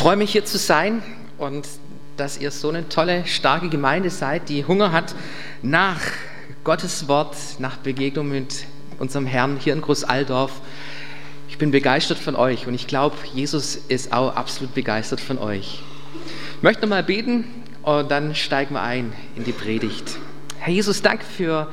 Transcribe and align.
freue 0.00 0.16
mich 0.16 0.32
hier 0.32 0.46
zu 0.46 0.56
sein 0.56 1.02
und 1.36 1.68
dass 2.16 2.38
ihr 2.38 2.50
so 2.50 2.70
eine 2.70 2.88
tolle, 2.88 3.26
starke 3.26 3.68
Gemeinde 3.68 4.08
seid, 4.08 4.48
die 4.48 4.64
Hunger 4.64 4.92
hat 4.92 5.14
nach 5.60 6.00
Gottes 6.64 7.06
Wort, 7.06 7.36
nach 7.58 7.76
Begegnung 7.76 8.30
mit 8.30 8.64
unserem 8.98 9.26
Herrn 9.26 9.58
hier 9.58 9.74
in 9.74 9.82
Großaldorf. 9.82 10.52
Ich 11.50 11.58
bin 11.58 11.70
begeistert 11.70 12.16
von 12.16 12.34
euch 12.34 12.66
und 12.66 12.72
ich 12.72 12.86
glaube, 12.86 13.14
Jesus 13.34 13.76
ist 13.76 14.14
auch 14.14 14.36
absolut 14.36 14.72
begeistert 14.72 15.20
von 15.20 15.36
euch. 15.36 15.82
Ich 16.56 16.62
möchte 16.62 16.80
nochmal 16.80 17.02
beten 17.02 17.44
und 17.82 18.10
dann 18.10 18.34
steigen 18.34 18.76
wir 18.76 18.80
ein 18.80 19.12
in 19.36 19.44
die 19.44 19.52
Predigt. 19.52 20.16
Herr 20.60 20.72
Jesus, 20.72 21.02
danke 21.02 21.26
für 21.26 21.70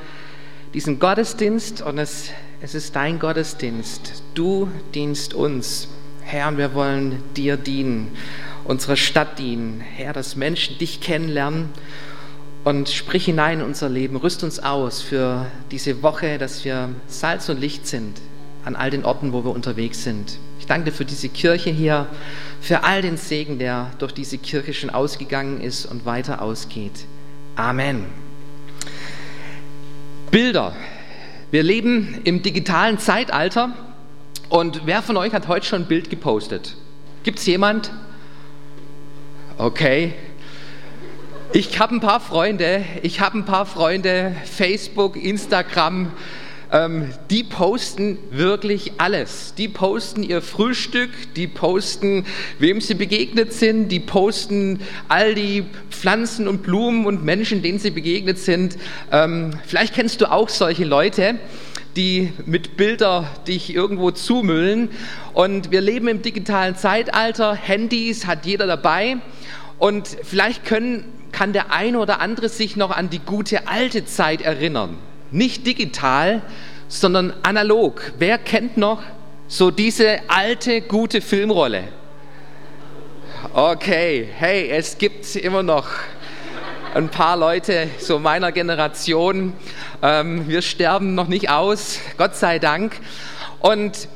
diesen 0.74 0.98
Gottesdienst 0.98 1.80
und 1.80 1.96
es, 1.96 2.28
es 2.60 2.74
ist 2.74 2.94
dein 2.94 3.20
Gottesdienst. 3.20 4.22
Du 4.34 4.68
dienst 4.92 5.32
uns. 5.32 5.88
Herr, 6.30 6.54
wir 6.58 6.74
wollen 6.74 7.22
dir 7.36 7.56
dienen, 7.56 8.08
unserer 8.64 8.96
Stadt 8.96 9.38
dienen. 9.38 9.80
Herr, 9.80 10.12
dass 10.12 10.36
Menschen 10.36 10.76
dich 10.76 11.00
kennenlernen 11.00 11.70
und 12.64 12.90
sprich 12.90 13.24
hinein 13.24 13.60
in 13.60 13.64
unser 13.64 13.88
Leben. 13.88 14.14
Rüst 14.14 14.44
uns 14.44 14.60
aus 14.60 15.00
für 15.00 15.46
diese 15.70 16.02
Woche, 16.02 16.36
dass 16.36 16.66
wir 16.66 16.90
Salz 17.06 17.48
und 17.48 17.58
Licht 17.58 17.86
sind 17.86 18.20
an 18.66 18.76
all 18.76 18.90
den 18.90 19.06
Orten, 19.06 19.32
wo 19.32 19.42
wir 19.42 19.52
unterwegs 19.52 20.04
sind. 20.04 20.38
Ich 20.60 20.66
danke 20.66 20.90
dir 20.90 20.92
für 20.94 21.06
diese 21.06 21.30
Kirche 21.30 21.70
hier, 21.70 22.06
für 22.60 22.84
all 22.84 23.00
den 23.00 23.16
Segen, 23.16 23.58
der 23.58 23.90
durch 23.98 24.12
diese 24.12 24.36
Kirche 24.36 24.74
schon 24.74 24.90
ausgegangen 24.90 25.62
ist 25.62 25.86
und 25.86 26.04
weiter 26.04 26.42
ausgeht. 26.42 27.06
Amen. 27.56 28.04
Bilder. 30.30 30.76
Wir 31.50 31.62
leben 31.62 32.20
im 32.24 32.42
digitalen 32.42 32.98
Zeitalter 32.98 33.72
und 34.48 34.82
wer 34.86 35.02
von 35.02 35.16
euch 35.16 35.32
hat 35.32 35.48
heute 35.48 35.66
schon 35.66 35.82
ein 35.82 35.88
Bild 35.88 36.10
gepostet? 36.10 36.74
Gibt 37.22 37.38
es 37.38 37.46
jemand? 37.46 37.90
Okay. 39.58 40.14
Ich 41.52 41.78
habe 41.78 41.94
ein 41.94 42.00
paar 42.00 42.20
Freunde, 42.20 42.84
ich 43.02 43.20
habe 43.20 43.38
ein 43.38 43.44
paar 43.44 43.66
Freunde, 43.66 44.36
Facebook, 44.44 45.16
Instagram, 45.16 46.12
ähm, 46.70 47.10
die 47.30 47.44
posten 47.44 48.18
wirklich 48.30 48.92
alles. 48.98 49.54
Die 49.56 49.68
posten 49.68 50.22
ihr 50.22 50.42
Frühstück, 50.42 51.10
die 51.34 51.46
posten, 51.46 52.26
wem 52.58 52.80
sie 52.80 52.94
begegnet 52.94 53.52
sind, 53.52 53.88
die 53.88 54.00
posten 54.00 54.80
all 55.08 55.34
die 55.34 55.64
Pflanzen 55.90 56.46
und 56.46 56.62
Blumen 56.62 57.06
und 57.06 57.24
Menschen, 57.24 57.62
denen 57.62 57.78
sie 57.78 57.90
begegnet 57.90 58.38
sind. 58.38 58.76
Ähm, 59.10 59.52
vielleicht 59.66 59.94
kennst 59.94 60.20
du 60.20 60.30
auch 60.30 60.48
solche 60.48 60.84
Leute 60.84 61.38
die 61.98 62.32
mit 62.46 62.76
Bilder 62.76 63.28
dich 63.46 63.74
irgendwo 63.74 64.12
zumüllen. 64.12 64.88
Und 65.34 65.72
wir 65.72 65.80
leben 65.80 66.08
im 66.08 66.22
digitalen 66.22 66.76
Zeitalter, 66.76 67.54
Handys 67.54 68.26
hat 68.26 68.46
jeder 68.46 68.66
dabei. 68.66 69.16
Und 69.78 70.08
vielleicht 70.22 70.64
können, 70.64 71.04
kann 71.32 71.52
der 71.52 71.72
eine 71.72 71.98
oder 71.98 72.20
andere 72.20 72.48
sich 72.48 72.76
noch 72.76 72.92
an 72.92 73.10
die 73.10 73.18
gute 73.18 73.66
alte 73.66 74.04
Zeit 74.06 74.40
erinnern. 74.40 74.96
Nicht 75.32 75.66
digital, 75.66 76.42
sondern 76.86 77.34
analog. 77.42 78.12
Wer 78.18 78.38
kennt 78.38 78.76
noch 78.76 79.02
so 79.48 79.70
diese 79.70 80.20
alte, 80.28 80.80
gute 80.80 81.20
Filmrolle? 81.20 81.84
Okay, 83.52 84.28
hey, 84.36 84.68
es 84.68 84.98
gibt 84.98 85.34
immer 85.36 85.62
noch 85.62 85.88
ein 86.98 87.10
paar 87.10 87.36
Leute 87.36 87.88
so 88.00 88.18
meiner 88.18 88.50
Generation. 88.50 89.52
Ähm, 90.02 90.48
wir 90.48 90.62
sterben 90.62 91.14
noch 91.14 91.28
nicht 91.28 91.48
aus, 91.48 92.00
Gott 92.16 92.34
sei 92.34 92.58
Dank. 92.58 92.98
Und 93.60 94.08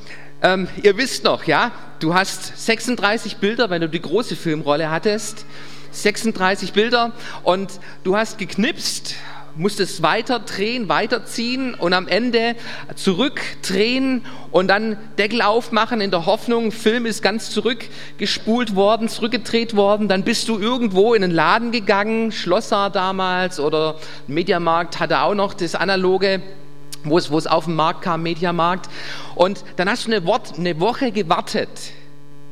ähm, 0.43 0.67
ihr 0.83 0.97
wisst 0.97 1.23
noch, 1.23 1.45
ja, 1.45 1.71
du 2.01 2.13
hast 2.15 2.67
36 2.67 3.37
Bilder, 3.37 3.71
wenn 3.71 3.83
du 3.83 3.89
die 3.89 4.03
große 4.03 4.35
Filmrolle 4.35 4.91
hattest. 4.91 5.47
36 5.93 6.73
Bilder 6.73 7.13
und 7.45 7.71
du 8.03 8.17
hast 8.17 8.39
geknipst 8.39 9.15
musstest 9.57 10.03
weiter 10.03 10.39
drehen, 10.39 10.89
weiterziehen 10.89 11.75
und 11.75 11.93
am 11.93 12.09
Ende 12.09 12.55
zurückdrehen 12.95 14.25
und 14.51 14.69
dann 14.69 14.97
Deckel 15.19 15.43
aufmachen 15.43 16.01
in 16.01 16.11
der 16.11 16.27
Hoffnung, 16.27 16.73
Film 16.73 17.07
ist 17.07 17.23
ganz 17.23 17.51
zurückgespult 17.51 18.75
worden, 18.75 19.09
zurückgedreht 19.09 19.77
worden. 19.77 20.09
Dann 20.09 20.23
bist 20.23 20.49
du 20.49 20.59
irgendwo 20.59 21.15
in 21.15 21.25
einen 21.25 21.33
Laden 21.33 21.73
gegangen, 21.73 22.33
Schlosser 22.33 22.91
damals 22.91 23.61
oder 23.61 23.97
Mediamarkt 24.27 25.01
hatte 25.01 25.21
auch 25.21 25.35
noch 25.35 25.55
das 25.55 25.75
analoge 25.75 26.43
wo 27.05 27.19
es, 27.19 27.33
wo 27.33 27.39
es 27.39 27.49
auf 27.49 27.65
den 27.65 27.75
Markt 27.75 28.03
kam, 28.03 28.23
Mediamarkt. 28.23 28.89
Und 29.35 29.65
dann 29.75 29.91
hast 29.91 30.07
du 30.07 30.13
eine, 30.13 30.25
Wort, 30.25 30.57
eine 30.57 30.79
Woche 30.79 31.11
gewartet 31.11 31.69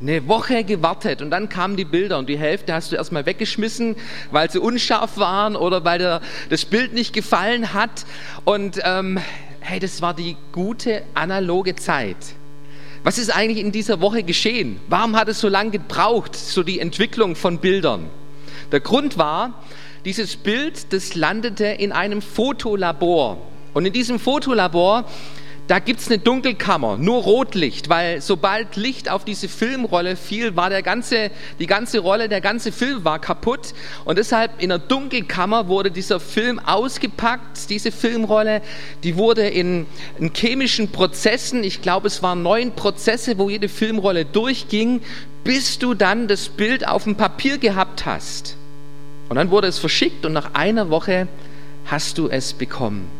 eine 0.00 0.26
Woche 0.28 0.64
gewartet 0.64 1.20
und 1.20 1.30
dann 1.30 1.48
kamen 1.48 1.76
die 1.76 1.84
Bilder 1.84 2.18
und 2.18 2.28
die 2.28 2.38
Hälfte 2.38 2.72
hast 2.72 2.90
du 2.90 2.96
erstmal 2.96 3.26
weggeschmissen, 3.26 3.96
weil 4.30 4.50
sie 4.50 4.58
unscharf 4.58 5.18
waren 5.18 5.56
oder 5.56 5.84
weil 5.84 5.98
dir 5.98 6.20
das 6.48 6.64
Bild 6.64 6.94
nicht 6.94 7.12
gefallen 7.12 7.74
hat. 7.74 8.06
Und 8.44 8.80
ähm, 8.82 9.18
hey, 9.60 9.78
das 9.78 10.00
war 10.00 10.14
die 10.14 10.36
gute 10.52 11.02
analoge 11.14 11.76
Zeit. 11.76 12.16
Was 13.02 13.18
ist 13.18 13.34
eigentlich 13.34 13.62
in 13.62 13.72
dieser 13.72 14.00
Woche 14.00 14.22
geschehen? 14.22 14.80
Warum 14.88 15.16
hat 15.16 15.28
es 15.28 15.40
so 15.40 15.48
lange 15.48 15.70
gebraucht, 15.70 16.34
so 16.34 16.62
die 16.62 16.80
Entwicklung 16.80 17.36
von 17.36 17.58
Bildern? 17.58 18.08
Der 18.72 18.80
Grund 18.80 19.18
war, 19.18 19.64
dieses 20.04 20.36
Bild, 20.36 20.92
das 20.92 21.14
landete 21.14 21.66
in 21.66 21.92
einem 21.92 22.22
Fotolabor. 22.22 23.38
Und 23.74 23.86
in 23.86 23.92
diesem 23.92 24.18
Fotolabor 24.18 25.04
da 25.70 25.78
gibt 25.78 26.00
es 26.00 26.08
eine 26.08 26.18
Dunkelkammer, 26.18 26.96
nur 26.96 27.22
Rotlicht, 27.22 27.88
weil 27.88 28.20
sobald 28.20 28.74
Licht 28.74 29.08
auf 29.08 29.24
diese 29.24 29.48
Filmrolle 29.48 30.16
fiel, 30.16 30.56
war 30.56 30.68
der 30.68 30.82
ganze, 30.82 31.30
die 31.60 31.68
ganze 31.68 32.00
Rolle, 32.00 32.28
der 32.28 32.40
ganze 32.40 32.72
Film 32.72 33.04
war 33.04 33.20
kaputt. 33.20 33.72
Und 34.04 34.18
deshalb 34.18 34.60
in 34.60 34.70
der 34.70 34.80
Dunkelkammer 34.80 35.68
wurde 35.68 35.92
dieser 35.92 36.18
Film 36.18 36.58
ausgepackt, 36.58 37.70
diese 37.70 37.92
Filmrolle, 37.92 38.62
die 39.04 39.16
wurde 39.16 39.46
in, 39.46 39.86
in 40.18 40.32
chemischen 40.32 40.90
Prozessen, 40.90 41.62
ich 41.62 41.80
glaube 41.82 42.08
es 42.08 42.20
waren 42.20 42.42
neun 42.42 42.72
Prozesse, 42.72 43.38
wo 43.38 43.48
jede 43.48 43.68
Filmrolle 43.68 44.24
durchging, 44.24 45.00
bis 45.44 45.78
du 45.78 45.94
dann 45.94 46.26
das 46.26 46.48
Bild 46.48 46.88
auf 46.88 47.04
dem 47.04 47.14
Papier 47.14 47.58
gehabt 47.58 48.06
hast. 48.06 48.56
Und 49.28 49.36
dann 49.36 49.52
wurde 49.52 49.68
es 49.68 49.78
verschickt 49.78 50.26
und 50.26 50.32
nach 50.32 50.54
einer 50.54 50.90
Woche 50.90 51.28
hast 51.86 52.18
du 52.18 52.26
es 52.26 52.54
bekommen. 52.54 53.19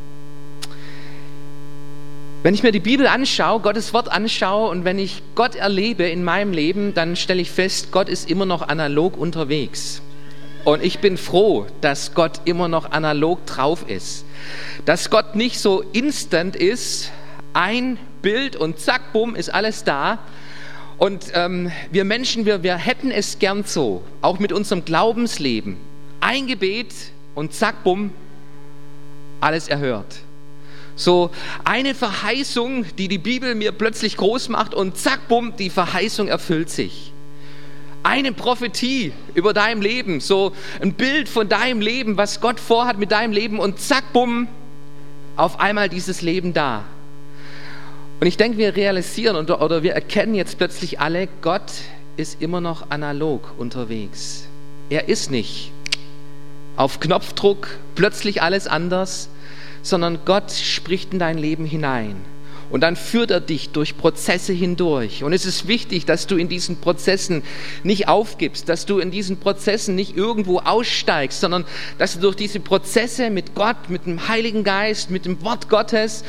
Wenn 2.42 2.54
ich 2.54 2.62
mir 2.62 2.72
die 2.72 2.80
Bibel 2.80 3.06
anschaue, 3.06 3.60
Gottes 3.60 3.92
Wort 3.92 4.10
anschaue 4.10 4.70
und 4.70 4.86
wenn 4.86 4.98
ich 4.98 5.22
Gott 5.34 5.56
erlebe 5.56 6.04
in 6.04 6.24
meinem 6.24 6.54
Leben, 6.54 6.94
dann 6.94 7.14
stelle 7.14 7.42
ich 7.42 7.50
fest, 7.50 7.92
Gott 7.92 8.08
ist 8.08 8.30
immer 8.30 8.46
noch 8.46 8.66
analog 8.66 9.18
unterwegs. 9.18 10.00
Und 10.64 10.82
ich 10.82 11.00
bin 11.00 11.18
froh, 11.18 11.66
dass 11.82 12.14
Gott 12.14 12.40
immer 12.46 12.66
noch 12.66 12.92
analog 12.92 13.44
drauf 13.44 13.84
ist. 13.86 14.24
Dass 14.86 15.10
Gott 15.10 15.36
nicht 15.36 15.58
so 15.58 15.82
instant 15.92 16.56
ist, 16.56 17.12
ein 17.52 17.98
Bild 18.22 18.56
und 18.56 18.78
zack, 18.78 19.12
bumm, 19.12 19.34
ist 19.34 19.52
alles 19.52 19.84
da. 19.84 20.18
Und 20.96 21.26
ähm, 21.34 21.70
wir 21.90 22.06
Menschen, 22.06 22.46
wir, 22.46 22.62
wir 22.62 22.76
hätten 22.76 23.10
es 23.10 23.38
gern 23.38 23.64
so, 23.64 24.02
auch 24.22 24.38
mit 24.38 24.54
unserem 24.54 24.86
Glaubensleben. 24.86 25.76
Ein 26.20 26.46
Gebet 26.46 26.94
und 27.34 27.52
zack, 27.52 27.84
bumm, 27.84 28.12
alles 29.42 29.68
erhört. 29.68 30.20
So 31.00 31.30
eine 31.64 31.94
Verheißung, 31.94 32.84
die 32.98 33.08
die 33.08 33.16
Bibel 33.16 33.54
mir 33.54 33.72
plötzlich 33.72 34.18
groß 34.18 34.50
macht 34.50 34.74
und 34.74 34.98
zack, 34.98 35.28
bumm, 35.28 35.54
die 35.58 35.70
Verheißung 35.70 36.28
erfüllt 36.28 36.68
sich. 36.68 37.12
Eine 38.02 38.32
Prophetie 38.32 39.14
über 39.34 39.54
dein 39.54 39.80
Leben, 39.80 40.20
so 40.20 40.52
ein 40.80 40.92
Bild 40.92 41.30
von 41.30 41.48
deinem 41.48 41.80
Leben, 41.80 42.18
was 42.18 42.42
Gott 42.42 42.60
vorhat 42.60 42.98
mit 42.98 43.12
deinem 43.12 43.32
Leben 43.32 43.58
und 43.58 43.80
zack, 43.80 44.12
bumm, 44.12 44.46
auf 45.36 45.58
einmal 45.58 45.88
dieses 45.88 46.20
Leben 46.20 46.52
da. 46.52 46.84
Und 48.20 48.26
ich 48.26 48.36
denke, 48.36 48.58
wir 48.58 48.76
realisieren 48.76 49.36
oder, 49.36 49.62
oder 49.62 49.82
wir 49.82 49.94
erkennen 49.94 50.34
jetzt 50.34 50.58
plötzlich 50.58 51.00
alle, 51.00 51.28
Gott 51.40 51.72
ist 52.18 52.42
immer 52.42 52.60
noch 52.60 52.90
analog 52.90 53.54
unterwegs. 53.56 54.46
Er 54.90 55.08
ist 55.08 55.30
nicht 55.30 55.72
auf 56.76 57.00
Knopfdruck 57.00 57.68
plötzlich 57.94 58.42
alles 58.42 58.66
anders, 58.66 59.30
sondern 59.82 60.20
Gott 60.24 60.50
spricht 60.52 61.12
in 61.12 61.18
dein 61.18 61.38
Leben 61.38 61.64
hinein. 61.64 62.16
Und 62.70 62.82
dann 62.82 62.94
führt 62.94 63.32
er 63.32 63.40
dich 63.40 63.70
durch 63.70 63.98
Prozesse 63.98 64.52
hindurch. 64.52 65.24
Und 65.24 65.32
es 65.32 65.44
ist 65.44 65.66
wichtig, 65.66 66.06
dass 66.06 66.28
du 66.28 66.36
in 66.36 66.48
diesen 66.48 66.76
Prozessen 66.76 67.42
nicht 67.82 68.06
aufgibst, 68.06 68.68
dass 68.68 68.86
du 68.86 69.00
in 69.00 69.10
diesen 69.10 69.38
Prozessen 69.38 69.96
nicht 69.96 70.16
irgendwo 70.16 70.60
aussteigst, 70.60 71.40
sondern 71.40 71.64
dass 71.98 72.14
du 72.14 72.20
durch 72.20 72.36
diese 72.36 72.60
Prozesse 72.60 73.30
mit 73.30 73.56
Gott, 73.56 73.88
mit 73.88 74.06
dem 74.06 74.28
Heiligen 74.28 74.62
Geist, 74.62 75.10
mit 75.10 75.24
dem 75.24 75.42
Wort 75.42 75.68
Gottes, 75.68 76.22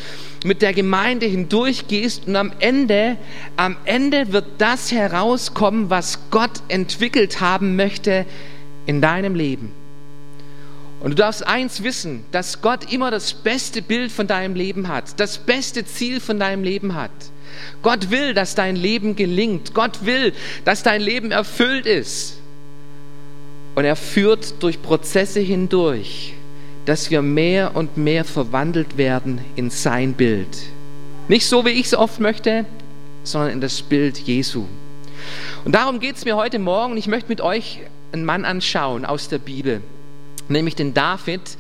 mit 0.44 0.64
der 0.64 0.74
Gemeinde 0.74 1.28
hindurchgehst 1.28 2.28
und 2.28 2.36
am 2.36 2.52
Ende, 2.58 3.18
am 3.56 3.78
Ende 3.86 4.34
wird 4.34 4.46
das 4.58 4.92
herauskommen, 4.92 5.92
was 5.92 6.18
Gott 6.32 6.64
entwickelt 6.70 7.40
haben 7.40 7.76
möchte 7.76 8.26
in 8.88 9.00
deinem 9.00 9.36
Leben. 9.36 9.81
Und 11.02 11.12
du 11.12 11.16
darfst 11.16 11.46
eins 11.46 11.84
wissen, 11.84 12.24
dass 12.32 12.62
Gott 12.62 12.94
immer 12.94 13.10
das 13.10 13.34
beste 13.34 13.82
Bild 13.82 14.12
von 14.12 14.28
deinem 14.28 14.56
Leben 14.56 14.88
hat, 14.88 15.20
das 15.20 15.40
beste 15.40 15.84
Ziel 15.84 16.20
von 16.20 16.40
deinem 16.40 16.64
Leben 16.64 16.94
hat. 16.94 17.12
Gott 17.82 18.12
will, 18.12 18.34
dass 18.34 18.56
dein 18.56 18.76
Leben 18.76 19.16
gelingt. 19.16 19.74
Gott 19.74 20.06
will, 20.06 20.34
dass 20.64 20.84
dein 20.84 21.02
Leben 21.02 21.32
erfüllt 21.32 21.86
ist. 21.86 22.38
Und 23.74 23.86
er 23.86 23.96
führt 23.96 24.62
durch 24.62 24.82
Prozesse 24.82 25.40
hindurch, 25.40 26.34
dass 26.86 27.10
wir 27.10 27.22
mehr 27.22 27.76
und 27.76 27.98
mehr 27.98 28.24
verwandelt 28.24 28.98
werden 28.98 29.44
in 29.56 29.70
sein 29.70 30.14
Bild. 30.14 30.58
Nicht 31.28 31.48
so, 31.48 31.66
wie 31.66 31.70
ich 31.70 31.88
es 31.88 31.96
oft 31.96 32.20
möchte, 32.20 32.66
sondern 33.24 33.52
in 33.52 33.62
das 33.62 33.82
Bild 33.82 34.18
Jesu. 34.18 34.66
Und 35.66 35.74
darum 35.74 36.00
geht 36.00 36.18
es 36.18 36.26
mir 36.26 36.36
heute 36.36 36.60
Morgen. 36.60 36.98
Ich 36.98 37.08
möchte 37.08 37.30
mit 37.30 37.42
euch 37.42 37.80
einen 38.12 38.26
Mann 38.26 38.46
anschauen 38.46 39.06
aus 39.06 39.30
der 39.30 39.38
Bibel, 39.38 39.82
nämlich 40.52 40.76
den 40.76 40.94
David, 40.94 41.58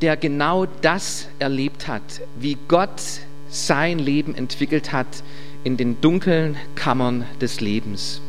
der 0.00 0.16
genau 0.16 0.66
das 0.82 1.28
erlebt 1.38 1.88
hat, 1.88 2.02
wie 2.36 2.58
Gott 2.68 3.00
sein 3.48 3.98
Leben 3.98 4.34
entwickelt 4.34 4.92
hat 4.92 5.06
in 5.62 5.76
den 5.76 6.00
dunklen 6.00 6.56
Kammern 6.74 7.24
des 7.40 7.60
Lebens. 7.60 8.20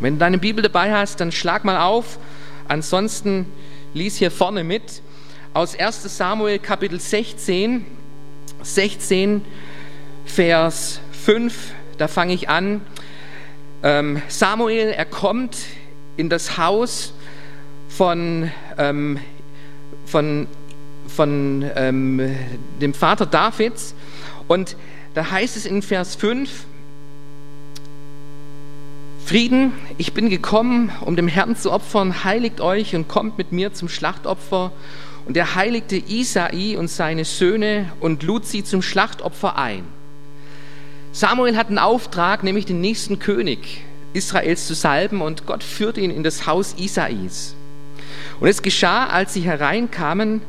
Wenn 0.00 0.14
du 0.14 0.18
deine 0.20 0.38
Bibel 0.38 0.62
dabei 0.62 0.92
hast, 0.92 1.20
dann 1.20 1.32
schlag 1.32 1.64
mal 1.64 1.80
auf. 1.80 2.18
Ansonsten 2.68 3.46
lies 3.94 4.16
hier 4.16 4.30
vorne 4.30 4.64
mit 4.64 5.02
aus 5.54 5.78
1 5.78 6.16
Samuel 6.16 6.58
Kapitel 6.58 7.00
16, 7.00 7.86
16 8.62 9.42
Vers 10.24 11.00
5, 11.24 11.72
da 11.98 12.08
fange 12.08 12.34
ich 12.34 12.48
an. 12.48 12.80
Ähm, 13.82 14.20
Samuel, 14.28 14.88
er 14.88 15.04
kommt 15.04 15.56
in 16.16 16.28
das 16.28 16.56
Haus 16.58 17.12
von, 17.88 18.50
ähm, 18.78 19.18
von, 20.06 20.46
von 21.08 21.64
ähm, 21.76 22.36
dem 22.80 22.94
Vater 22.94 23.26
Davids 23.26 23.94
und 24.48 24.76
da 25.14 25.30
heißt 25.30 25.56
es 25.56 25.64
in 25.64 25.82
Vers 25.82 26.16
5, 26.16 26.50
Frieden, 29.24 29.72
ich 29.96 30.12
bin 30.12 30.28
gekommen, 30.28 30.92
um 31.00 31.16
dem 31.16 31.28
Herrn 31.28 31.56
zu 31.56 31.72
opfern, 31.72 32.24
heiligt 32.24 32.60
euch 32.60 32.94
und 32.94 33.08
kommt 33.08 33.38
mit 33.38 33.52
mir 33.52 33.72
zum 33.72 33.88
Schlachtopfer. 33.88 34.70
Und 35.26 35.34
er 35.38 35.54
heiligte 35.54 35.96
Isai 35.96 36.76
und 36.76 36.88
seine 36.88 37.24
Söhne 37.24 37.90
und 38.00 38.22
lud 38.22 38.44
sie 38.44 38.64
zum 38.64 38.82
Schlachtopfer 38.82 39.56
ein. 39.56 39.84
Samuel 41.12 41.56
hat 41.56 41.68
einen 41.68 41.78
Auftrag, 41.78 42.42
nämlich 42.42 42.66
den 42.66 42.82
nächsten 42.82 43.18
König 43.18 43.84
Israels 44.12 44.66
zu 44.66 44.74
salben 44.74 45.22
und 45.22 45.46
Gott 45.46 45.62
führte 45.62 46.02
ihn 46.02 46.10
in 46.10 46.22
das 46.22 46.46
Haus 46.46 46.74
Isais. 46.76 47.54
Und 48.40 48.48
es 48.48 48.62
geschah, 48.62 49.06
als 49.06 49.34
sie 49.34 49.42
hereinkamen, 49.42 50.42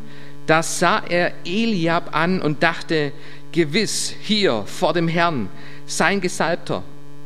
da 0.48 0.62
sah 0.62 1.02
er 1.10 1.34
Eliab 1.46 2.16
an 2.16 2.42
und 2.42 2.62
dachte, 2.62 3.12
gewiss 3.52 4.14
hier 4.22 4.64
vor 4.66 4.94
dem 4.94 5.08
Herrn 5.08 5.50
sein 5.86 6.22
Gesalbter. 6.22 6.84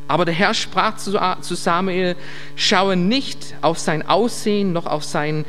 Aber 0.08 0.26
der 0.26 0.34
Herr 0.34 0.54
sprach 0.54 0.98
zu 0.98 1.56
Samuel, 1.56 2.16
schaue 2.56 2.96
nicht 2.96 3.56
auf 3.62 3.78
sein 3.78 4.08
Aussehen 4.08 4.74
noch 4.74 4.86
auf 4.86 5.04
seinen, 5.04 5.46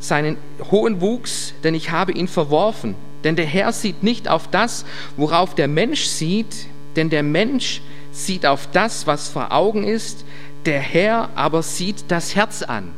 seinen 0.00 0.36
hohen 0.70 1.00
Wuchs, 1.00 1.54
denn 1.62 1.74
ich 1.74 1.90
habe 1.90 2.12
ihn 2.12 2.28
verworfen. 2.28 2.96
Denn 3.22 3.36
der 3.36 3.46
Herr 3.46 3.72
sieht 3.72 4.02
nicht 4.02 4.28
auf 4.28 4.48
das, 4.48 4.84
worauf 5.16 5.54
der 5.54 5.68
Mensch 5.68 6.04
sieht, 6.04 6.66
denn 6.96 7.10
der 7.10 7.22
Mensch 7.22 7.80
sieht 8.10 8.44
auf 8.44 8.68
das, 8.72 9.06
was 9.06 9.28
vor 9.28 9.52
Augen 9.52 9.84
ist, 9.84 10.24
der 10.66 10.80
Herr 10.80 11.30
aber 11.34 11.62
sieht 11.62 12.04
das 12.08 12.34
Herz 12.34 12.62
an. 12.62 12.90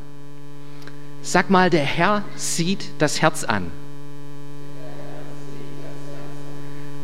Sag 1.26 1.48
mal, 1.48 1.70
der 1.70 1.84
Herr 1.84 2.22
sieht 2.36 2.84
das 2.98 3.22
Herz 3.22 3.44
an. 3.44 3.70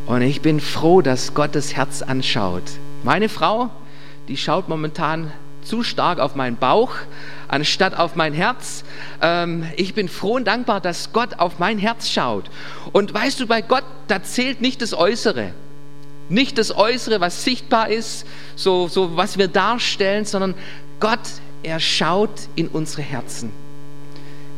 Und 0.04 0.20
ich 0.20 0.42
bin 0.42 0.60
froh, 0.60 1.00
dass 1.00 1.32
Gott 1.32 1.54
das 1.54 1.74
Herz 1.74 2.02
anschaut. 2.02 2.64
Meine 3.02 3.30
Frau, 3.30 3.70
die 4.28 4.36
schaut 4.36 4.68
momentan 4.68 5.32
zu 5.64 5.82
stark 5.82 6.18
auf 6.18 6.34
meinen 6.34 6.56
Bauch, 6.56 6.96
anstatt 7.48 7.96
auf 7.96 8.14
mein 8.14 8.34
Herz. 8.34 8.84
Ähm, 9.22 9.64
ich 9.76 9.94
bin 9.94 10.06
froh 10.06 10.34
und 10.34 10.44
dankbar, 10.44 10.82
dass 10.82 11.14
Gott 11.14 11.38
auf 11.38 11.58
mein 11.58 11.78
Herz 11.78 12.10
schaut. 12.10 12.50
Und 12.92 13.14
weißt 13.14 13.40
du, 13.40 13.46
bei 13.46 13.62
Gott, 13.62 13.84
da 14.06 14.22
zählt 14.22 14.60
nicht 14.60 14.82
das 14.82 14.92
Äußere. 14.92 15.54
Nicht 16.28 16.58
das 16.58 16.76
Äußere, 16.76 17.22
was 17.22 17.42
sichtbar 17.42 17.88
ist, 17.88 18.26
so, 18.54 18.86
so 18.86 19.16
was 19.16 19.38
wir 19.38 19.48
darstellen, 19.48 20.26
sondern 20.26 20.54
Gott, 21.00 21.20
er 21.62 21.80
schaut 21.80 22.48
in 22.54 22.68
unsere 22.68 23.00
Herzen. 23.00 23.50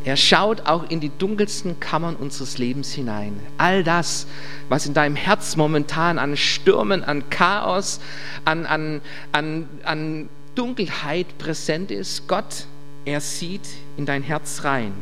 Er 0.04 0.16
schaut 0.16 0.62
auch 0.66 0.88
in 0.90 0.98
die 0.98 1.12
dunkelsten 1.16 1.78
Kammern 1.78 2.16
unseres 2.16 2.58
Lebens 2.58 2.92
hinein. 2.92 3.38
All 3.56 3.84
das, 3.84 4.26
was 4.68 4.86
in 4.86 4.94
deinem 4.94 5.14
Herz 5.14 5.56
momentan 5.56 6.18
an 6.18 6.36
Stürmen, 6.36 7.04
an 7.04 7.30
Chaos, 7.30 8.00
an, 8.44 8.66
an, 8.66 9.00
an, 9.30 9.68
an 9.84 10.28
Dunkelheit 10.56 11.38
präsent 11.38 11.92
ist, 11.92 12.26
Gott, 12.26 12.66
er 13.04 13.20
sieht 13.20 13.68
in 13.96 14.04
dein 14.04 14.22
Herz 14.22 14.64
rein. 14.64 14.92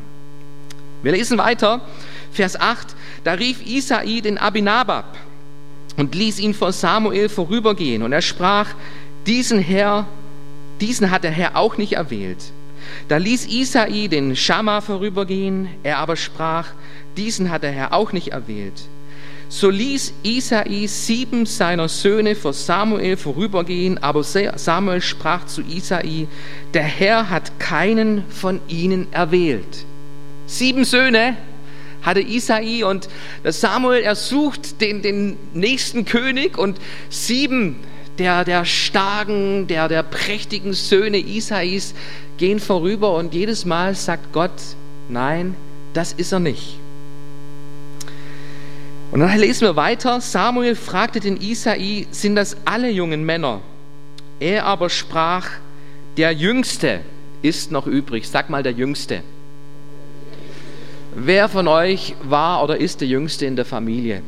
Wir 1.03 1.13
lesen 1.13 1.39
weiter, 1.39 1.81
Vers 2.31 2.61
8, 2.61 2.89
da 3.25 3.33
rief 3.33 3.65
Isai 3.65 4.21
den 4.21 4.37
Abinabab 4.37 5.17
und 5.97 6.15
ließ 6.15 6.41
ihn 6.41 6.53
vor 6.53 6.73
Samuel 6.73 7.31
vorübergehen 7.31 8.03
und 8.03 8.13
er 8.13 8.21
sprach, 8.21 8.69
diesen 9.27 9.61
Herr, 9.61 10.07
diesen 10.83 11.11
hat 11.11 11.25
der 11.25 11.31
Herr 11.31 11.57
auch 11.57 11.79
nicht 11.79 11.95
erwählt 11.95 12.53
da 13.09 13.17
ließ 13.17 13.47
Isai 13.47 14.09
den 14.09 14.37
Schamma 14.37 14.81
vorübergehen, 14.81 15.69
er 15.83 15.99
aber 15.99 16.17
sprach, 16.17 16.69
diesen 17.17 17.51
hat 17.51 17.63
der 17.63 17.73
Herr 17.73 17.93
auch 17.93 18.13
nicht 18.13 18.29
erwählt. 18.29 18.83
So 19.49 19.69
ließ 19.69 20.13
Isai 20.23 20.87
sieben 20.87 21.45
seiner 21.45 21.89
Söhne 21.89 22.37
vor 22.37 22.53
Samuel 22.53 23.17
vorübergehen, 23.17 24.01
aber 24.01 24.23
Samuel 24.23 25.01
sprach 25.01 25.47
zu 25.47 25.63
Isai, 25.63 26.29
der 26.73 26.85
Herr 26.85 27.31
hat 27.31 27.59
keinen 27.59 28.25
von 28.31 28.61
ihnen 28.69 29.13
erwählt. 29.13 29.85
Sieben 30.47 30.85
Söhne 30.85 31.37
hatte 32.03 32.21
Isai 32.21 32.85
und 32.85 33.09
Samuel 33.45 34.03
ersucht 34.03 34.81
den, 34.81 35.03
den 35.03 35.37
nächsten 35.53 36.05
König 36.05 36.57
und 36.57 36.79
sieben 37.09 37.77
der, 38.21 38.45
der 38.45 38.65
starken, 38.65 39.67
der, 39.67 39.89
der 39.89 40.03
prächtigen 40.03 40.75
Söhne 40.75 41.19
Isais 41.19 41.95
gehen 42.41 42.59
vorüber 42.59 43.15
und 43.15 43.35
jedes 43.35 43.67
Mal 43.67 43.95
sagt 43.95 44.33
Gott, 44.33 44.51
nein, 45.11 45.55
das 45.93 46.15
ist 46.15 46.33
er 46.33 46.41
nicht. 46.41 46.79
Und 49.13 49.21
dann 49.21 49.39
lesen 49.39 49.61
wir 49.61 49.77
weiter, 49.77 50.23
Samuel 50.23 50.75
fragte 50.75 51.21
den 51.21 51.39
Isai, 51.39 52.07
sind 52.11 52.37
das 52.37 52.57
alle 52.65 52.91
jungen 52.91 53.25
Männer? 53.25 53.61
Er 54.41 54.65
aber 54.65 54.89
sprach, 54.89 55.51
der 56.17 56.33
Jüngste 56.33 57.01
ist 57.43 57.73
noch 57.73 57.87
übrig. 57.87 58.27
Sag 58.27 58.49
mal, 58.49 58.63
der 58.63 58.73
Jüngste. 58.73 59.23
Wer 61.15 61.51
von 61.51 61.69
euch 61.69 62.15
war 62.23 62.65
oder 62.65 62.79
ist 62.79 63.03
der 63.03 63.09
Jüngste 63.09 63.45
in 63.45 63.57
der 63.57 63.67
Familie? 63.67 64.23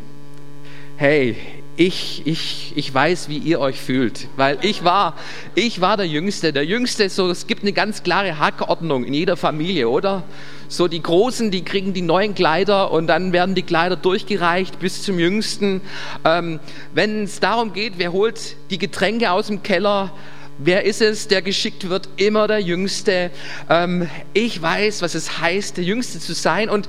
Hey, 0.96 1.36
ich, 1.76 2.22
ich, 2.26 2.72
ich 2.76 2.92
weiß, 2.92 3.28
wie 3.28 3.38
ihr 3.38 3.58
euch 3.58 3.80
fühlt, 3.80 4.28
weil 4.36 4.58
ich 4.60 4.84
war, 4.84 5.16
ich 5.54 5.80
war 5.80 5.96
der 5.96 6.06
Jüngste. 6.06 6.52
Der 6.52 6.66
Jüngste, 6.66 7.08
so, 7.08 7.30
es 7.30 7.46
gibt 7.46 7.62
eine 7.62 7.72
ganz 7.72 8.02
klare 8.02 8.38
Hackordnung 8.38 9.04
in 9.04 9.14
jeder 9.14 9.36
Familie, 9.36 9.88
oder? 9.88 10.22
So 10.68 10.86
die 10.86 11.02
Großen, 11.02 11.50
die 11.50 11.64
kriegen 11.64 11.94
die 11.94 12.02
neuen 12.02 12.34
Kleider 12.34 12.90
und 12.90 13.06
dann 13.06 13.32
werden 13.32 13.54
die 13.54 13.62
Kleider 13.62 13.96
durchgereicht 13.96 14.78
bis 14.80 15.02
zum 15.02 15.18
Jüngsten. 15.18 15.80
Ähm, 16.24 16.60
Wenn 16.94 17.24
es 17.24 17.40
darum 17.40 17.72
geht, 17.72 17.94
wer 17.96 18.12
holt 18.12 18.56
die 18.70 18.78
Getränke 18.78 19.30
aus 19.30 19.46
dem 19.46 19.62
Keller, 19.62 20.12
Wer 20.58 20.84
ist 20.84 21.00
es, 21.00 21.28
der 21.28 21.42
geschickt 21.42 21.88
wird? 21.88 22.08
Immer 22.18 22.46
der 22.46 22.60
Jüngste. 22.60 23.30
Ähm, 23.68 24.08
ich 24.32 24.60
weiß, 24.60 25.02
was 25.02 25.14
es 25.14 25.40
heißt, 25.40 25.78
der 25.78 25.84
Jüngste 25.84 26.20
zu 26.20 26.34
sein. 26.34 26.68
Und 26.68 26.88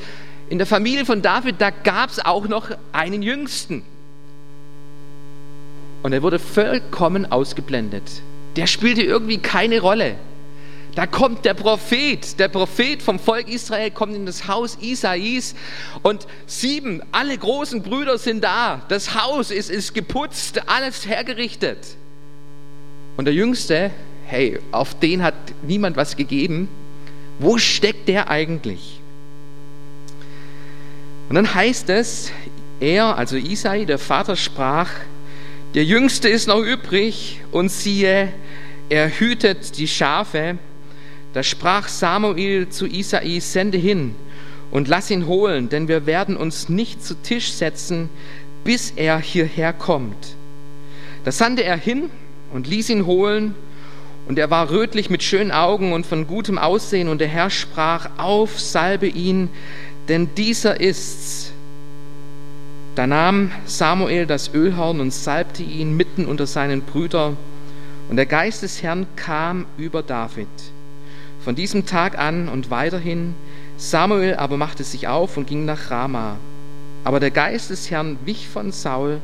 in 0.50 0.58
der 0.58 0.68
Familie 0.68 1.06
von 1.06 1.22
David, 1.22 1.56
da 1.60 1.72
gab 1.72 2.10
es 2.10 2.24
auch 2.24 2.48
noch 2.48 2.70
einen 2.92 3.24
Jüngsten. 3.24 3.82
Und 6.04 6.14
er 6.14 6.22
wurde 6.22 6.38
vollkommen 6.38 7.32
ausgeblendet. 7.32 8.04
Der 8.56 8.68
spielte 8.68 9.02
irgendwie 9.02 9.40
keine 9.40 9.80
Rolle. 9.80 10.16
Da 10.96 11.08
kommt 11.08 11.44
der 11.44 11.56
Prophet, 11.56 12.38
der 12.40 12.50
Prophet 12.50 13.02
vom 13.02 13.18
Volk 13.18 13.48
Israel 13.48 13.90
kommt 13.90 14.16
in 14.16 14.28
das 14.28 14.48
Haus 14.48 14.78
Isais 14.80 15.56
und 16.04 16.28
sieben, 16.46 17.02
alle 17.12 17.36
großen 17.36 17.82
Brüder 17.82 18.20
sind 18.20 18.44
da. 18.44 18.84
Das 18.90 19.16
Haus 19.16 19.50
ist, 19.50 19.72
ist 19.72 19.96
geputzt, 19.96 20.70
alles 20.70 21.08
hergerichtet. 21.08 21.80
Und 23.18 23.26
der 23.26 23.34
Jüngste, 23.34 23.90
hey, 24.28 24.60
auf 24.72 25.00
den 25.00 25.24
hat 25.24 25.34
niemand 25.64 25.98
was 25.98 26.16
gegeben. 26.16 26.68
Wo 27.40 27.58
steckt 27.58 28.08
der 28.08 28.30
eigentlich? 28.30 29.00
Und 31.30 31.36
dann 31.36 31.56
heißt 31.56 31.90
es, 31.90 32.32
er, 32.80 33.18
also 33.18 33.36
Isai, 33.36 33.86
der 33.86 33.98
Vater, 33.98 34.36
sprach, 34.36 34.90
der 35.74 35.84
Jüngste 35.84 36.30
ist 36.30 36.48
noch 36.48 36.60
übrig 36.60 37.42
und 37.52 37.70
siehe, 37.70 38.32
er 38.90 39.10
hütet 39.10 39.78
die 39.78 39.88
Schafe. 39.88 40.58
Da 41.34 41.42
sprach 41.42 41.88
Samuel 41.88 42.70
zu 42.70 42.86
Isai, 42.86 43.40
sende 43.40 43.78
hin 43.78 44.16
und 44.70 44.88
lass 44.88 45.10
ihn 45.10 45.28
holen, 45.28 45.70
denn 45.70 45.88
wir 45.88 46.06
werden 46.06 46.36
uns 46.36 46.70
nicht 46.70 47.04
zu 47.04 47.16
Tisch 47.16 47.52
setzen, 47.52 48.10
bis 48.64 48.92
er 48.96 49.20
hierher 49.20 49.72
kommt. 49.74 50.36
Da 51.24 51.32
sandte 51.32 51.64
er 51.64 51.78
hin 51.78 52.10
und 52.52 52.68
ließ 52.68 52.90
ihn 52.90 53.06
holen, 53.06 53.56
und 54.26 54.40
er 54.40 54.50
war 54.50 54.72
rötlich 54.72 55.10
mit 55.10 55.22
schönen 55.22 55.52
Augen 55.52 55.92
und 55.92 56.06
von 56.06 56.28
gutem 56.28 56.58
Aussehen, 56.58 57.08
und 57.08 57.20
der 57.20 57.28
Herr 57.28 57.50
sprach, 57.50 58.10
auf, 58.18 58.60
salbe 58.60 59.08
ihn, 59.08 59.50
denn 60.08 60.30
dieser 60.36 60.80
ist's. 60.80 61.53
Da 62.96 63.08
nahm 63.08 63.52
Samuel 63.66 64.28
das 64.28 64.54
Ölhorn 64.54 65.00
und 65.00 65.12
salbte 65.12 65.64
ihn 65.64 65.98
mitten 65.98 66.26
unter 66.26 66.46
seinen 66.46 66.82
Brüdern, 66.82 67.38
und 68.10 68.18
der 68.18 68.26
Geist 68.28 68.62
des 68.62 68.84
Herrn 68.84 69.08
kam 69.16 69.66
über 69.78 70.04
David. 70.04 70.48
Von 71.44 71.56
diesem 71.56 71.86
Tag 71.86 72.20
an 72.20 72.50
und 72.50 72.70
weiterhin, 72.70 73.34
Samuel 73.78 74.36
aber 74.36 74.58
machte 74.58 74.84
sich 74.84 75.08
auf 75.08 75.38
und 75.38 75.48
ging 75.48 75.66
nach 75.66 75.90
Rama. 75.90 76.38
Aber 77.04 77.20
der 77.20 77.32
Geist 77.32 77.72
des 77.72 77.90
Herrn 77.90 78.18
wich 78.26 78.48
von 78.48 78.72
Saul, 78.72 79.22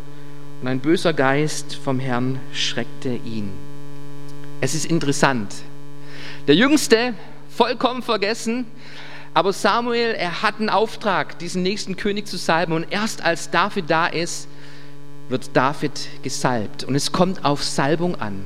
und 0.62 0.68
ein 0.68 0.80
böser 0.80 1.14
Geist 1.14 1.76
vom 1.76 2.00
Herrn 2.00 2.40
schreckte 2.52 3.20
ihn. 3.24 3.52
Es 4.62 4.74
ist 4.74 4.86
interessant. 4.86 5.54
Der 6.48 6.56
Jüngste, 6.56 7.14
vollkommen 7.56 8.02
vergessen, 8.02 8.66
aber 9.40 9.54
Samuel, 9.54 10.16
er 10.18 10.42
hat 10.42 10.60
einen 10.60 10.68
Auftrag, 10.68 11.40
diesen 11.40 11.64
nächsten 11.64 11.96
König 11.96 12.28
zu 12.28 12.36
salben. 12.36 12.74
Und 12.74 12.92
erst 12.92 13.24
als 13.24 13.50
David 13.50 13.90
da 13.90 14.06
ist, 14.06 14.50
wird 15.30 15.52
David 15.54 15.94
gesalbt. 16.24 16.84
Und 16.84 16.94
es 16.94 17.14
kommt 17.14 17.46
auf 17.46 17.64
Salbung 17.64 18.20
an. 18.20 18.44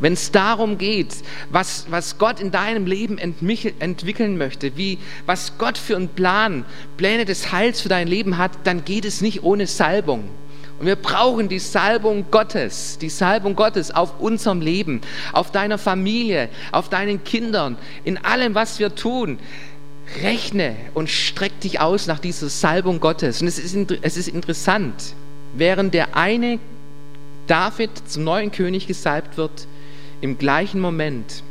Wenn 0.00 0.14
es 0.14 0.32
darum 0.32 0.78
geht, 0.78 1.14
was, 1.50 1.84
was 1.90 2.16
Gott 2.16 2.40
in 2.40 2.50
deinem 2.50 2.86
Leben 2.86 3.18
entwickeln 3.18 4.38
möchte, 4.38 4.78
wie, 4.78 4.98
was 5.26 5.58
Gott 5.58 5.76
für 5.76 5.94
einen 5.94 6.08
Plan, 6.08 6.64
Pläne 6.96 7.26
des 7.26 7.52
Heils 7.52 7.82
für 7.82 7.90
dein 7.90 8.08
Leben 8.08 8.38
hat, 8.38 8.52
dann 8.64 8.82
geht 8.86 9.04
es 9.04 9.20
nicht 9.20 9.42
ohne 9.42 9.66
Salbung. 9.66 10.30
Und 10.80 10.86
wir 10.86 10.96
brauchen 10.96 11.50
die 11.50 11.58
Salbung 11.58 12.24
Gottes, 12.30 12.96
die 12.98 13.10
Salbung 13.10 13.56
Gottes 13.56 13.90
auf 13.90 14.20
unserem 14.20 14.62
Leben, 14.62 15.02
auf 15.34 15.50
deiner 15.50 15.76
Familie, 15.76 16.48
auf 16.72 16.88
deinen 16.88 17.22
Kindern, 17.24 17.76
in 18.04 18.16
allem, 18.16 18.54
was 18.54 18.78
wir 18.78 18.94
tun. 18.94 19.38
Rechne 20.22 20.76
und 20.94 21.08
streck 21.08 21.58
dich 21.60 21.80
aus 21.80 22.06
nach 22.06 22.18
dieser 22.18 22.48
Salbung 22.48 23.00
Gottes. 23.00 23.40
Und 23.40 23.48
es 23.48 23.58
ist, 23.58 23.76
es 24.02 24.16
ist 24.16 24.28
interessant, 24.28 25.14
während 25.54 25.94
der 25.94 26.16
eine 26.16 26.58
David 27.46 27.90
zum 28.06 28.24
neuen 28.24 28.52
König 28.52 28.86
gesalbt 28.86 29.36
wird, 29.36 29.66
im 30.20 30.38
gleichen 30.38 30.80
Moment, 30.80 31.42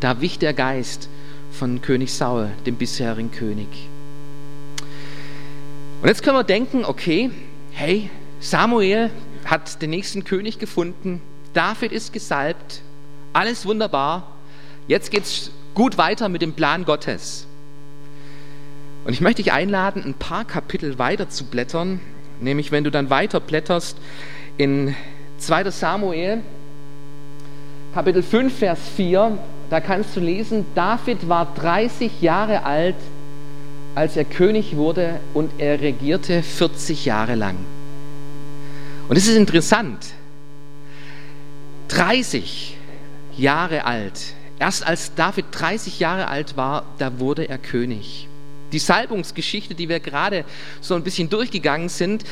da 0.00 0.20
wich 0.20 0.38
der 0.38 0.52
Geist 0.52 1.08
von 1.52 1.80
König 1.80 2.12
Saul, 2.12 2.50
dem 2.66 2.76
bisherigen 2.76 3.30
König. 3.30 3.68
Und 6.02 6.08
jetzt 6.08 6.22
können 6.22 6.36
wir 6.36 6.44
denken, 6.44 6.84
okay, 6.84 7.30
hey, 7.70 8.10
Samuel 8.40 9.10
hat 9.44 9.80
den 9.80 9.90
nächsten 9.90 10.24
König 10.24 10.58
gefunden, 10.58 11.22
David 11.54 11.92
ist 11.92 12.12
gesalbt, 12.12 12.82
alles 13.32 13.64
wunderbar, 13.66 14.34
jetzt 14.88 15.10
geht 15.10 15.24
es 15.24 15.50
gut 15.74 15.98
weiter 15.98 16.28
mit 16.28 16.42
dem 16.42 16.54
Plan 16.54 16.84
Gottes. 16.84 17.46
Und 19.04 19.12
ich 19.12 19.20
möchte 19.20 19.42
dich 19.42 19.52
einladen, 19.52 20.04
ein 20.04 20.14
paar 20.14 20.44
Kapitel 20.44 20.98
weiter 20.98 21.28
zu 21.28 21.44
blättern, 21.44 22.00
nämlich 22.40 22.70
wenn 22.70 22.84
du 22.84 22.90
dann 22.90 23.10
weiter 23.10 23.40
blätterst 23.40 23.96
in 24.58 24.94
2 25.38 25.70
Samuel, 25.70 26.40
Kapitel 27.94 28.22
5, 28.22 28.56
Vers 28.56 28.78
4, 28.96 29.38
da 29.70 29.80
kannst 29.80 30.14
du 30.16 30.20
lesen, 30.20 30.66
David 30.74 31.28
war 31.28 31.52
30 31.54 32.22
Jahre 32.22 32.64
alt, 32.64 32.94
als 33.94 34.16
er 34.16 34.24
König 34.24 34.76
wurde 34.76 35.18
und 35.34 35.50
er 35.58 35.80
regierte 35.80 36.42
40 36.42 37.04
Jahre 37.04 37.34
lang. 37.34 37.56
Und 39.08 39.16
es 39.16 39.26
ist 39.26 39.36
interessant, 39.36 39.98
30 41.88 42.76
Jahre 43.36 43.84
alt, 43.84 44.34
erst 44.60 44.86
als 44.86 45.14
David 45.14 45.46
30 45.50 45.98
Jahre 45.98 46.28
alt 46.28 46.56
war, 46.56 46.84
da 46.98 47.18
wurde 47.18 47.48
er 47.48 47.58
König 47.58 48.28
die 48.72 48.78
Salbungsgeschichte, 48.78 49.74
die 49.74 49.88
wir 49.88 50.00
gerade 50.00 50.44
so 50.80 50.94
ein 50.94 51.04
bisschen 51.04 51.28
durchgegangen 51.28 51.88
sind, 51.88 52.24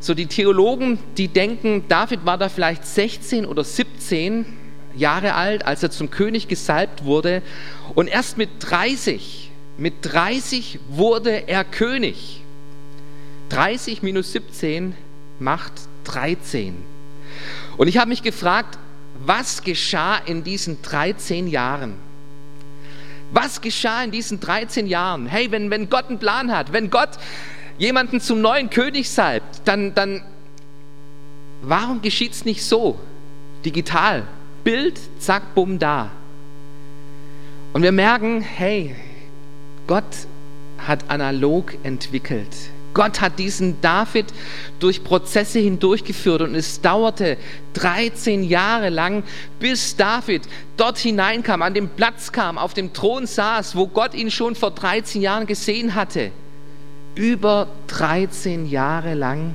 so 0.00 0.14
die 0.14 0.26
Theologen, 0.26 0.98
die 1.16 1.28
denken, 1.28 1.84
David 1.88 2.24
war 2.24 2.38
da 2.38 2.48
vielleicht 2.48 2.86
16 2.86 3.46
oder 3.46 3.64
17 3.64 4.46
Jahre 4.96 5.34
alt, 5.34 5.66
als 5.66 5.82
er 5.82 5.90
zum 5.90 6.10
König 6.10 6.48
gesalbt 6.48 7.04
wurde. 7.04 7.42
Und 7.94 8.08
erst 8.08 8.38
mit 8.38 8.50
30, 8.60 9.50
mit 9.78 9.94
30 10.02 10.78
wurde 10.88 11.48
er 11.48 11.64
König. 11.64 12.42
30 13.50 14.02
minus 14.02 14.32
17 14.32 14.94
macht 15.38 15.72
13. 16.04 16.74
Und 17.76 17.88
ich 17.88 17.98
habe 17.98 18.08
mich 18.08 18.22
gefragt, 18.22 18.78
was 19.24 19.62
geschah 19.62 20.16
in 20.16 20.44
diesen 20.44 20.82
13 20.82 21.46
Jahren? 21.46 22.05
Was 23.32 23.60
geschah 23.60 24.04
in 24.04 24.10
diesen 24.10 24.40
13 24.40 24.86
Jahren? 24.86 25.26
Hey, 25.26 25.50
wenn, 25.50 25.70
wenn 25.70 25.88
Gott 25.90 26.08
einen 26.08 26.18
Plan 26.18 26.52
hat, 26.52 26.72
wenn 26.72 26.90
Gott 26.90 27.10
jemanden 27.78 28.20
zum 28.20 28.40
neuen 28.40 28.70
König 28.70 29.10
salbt, 29.10 29.62
dann, 29.64 29.94
dann 29.94 30.22
warum 31.62 32.02
geschieht 32.02 32.32
es 32.32 32.44
nicht 32.44 32.64
so? 32.64 32.98
Digital, 33.64 34.22
Bild, 34.64 34.98
zack, 35.18 35.54
bumm, 35.54 35.78
da. 35.78 36.10
Und 37.72 37.82
wir 37.82 37.92
merken, 37.92 38.40
hey, 38.40 38.94
Gott 39.86 40.04
hat 40.78 41.04
analog 41.08 41.74
entwickelt. 41.82 42.54
Gott 42.96 43.20
hat 43.20 43.38
diesen 43.38 43.78
David 43.82 44.24
durch 44.80 45.04
Prozesse 45.04 45.58
hindurchgeführt 45.58 46.40
und 46.40 46.54
es 46.54 46.80
dauerte 46.80 47.36
13 47.74 48.42
Jahre 48.42 48.88
lang, 48.88 49.22
bis 49.60 49.96
David 49.96 50.48
dort 50.78 50.96
hineinkam, 50.96 51.60
an 51.60 51.74
den 51.74 51.90
Platz 51.90 52.32
kam, 52.32 52.56
auf 52.56 52.72
dem 52.72 52.94
Thron 52.94 53.26
saß, 53.26 53.76
wo 53.76 53.86
Gott 53.86 54.14
ihn 54.14 54.30
schon 54.30 54.54
vor 54.54 54.70
13 54.70 55.20
Jahren 55.20 55.46
gesehen 55.46 55.94
hatte. 55.94 56.30
Über 57.14 57.68
13 57.88 58.66
Jahre 58.66 59.12
lang 59.12 59.54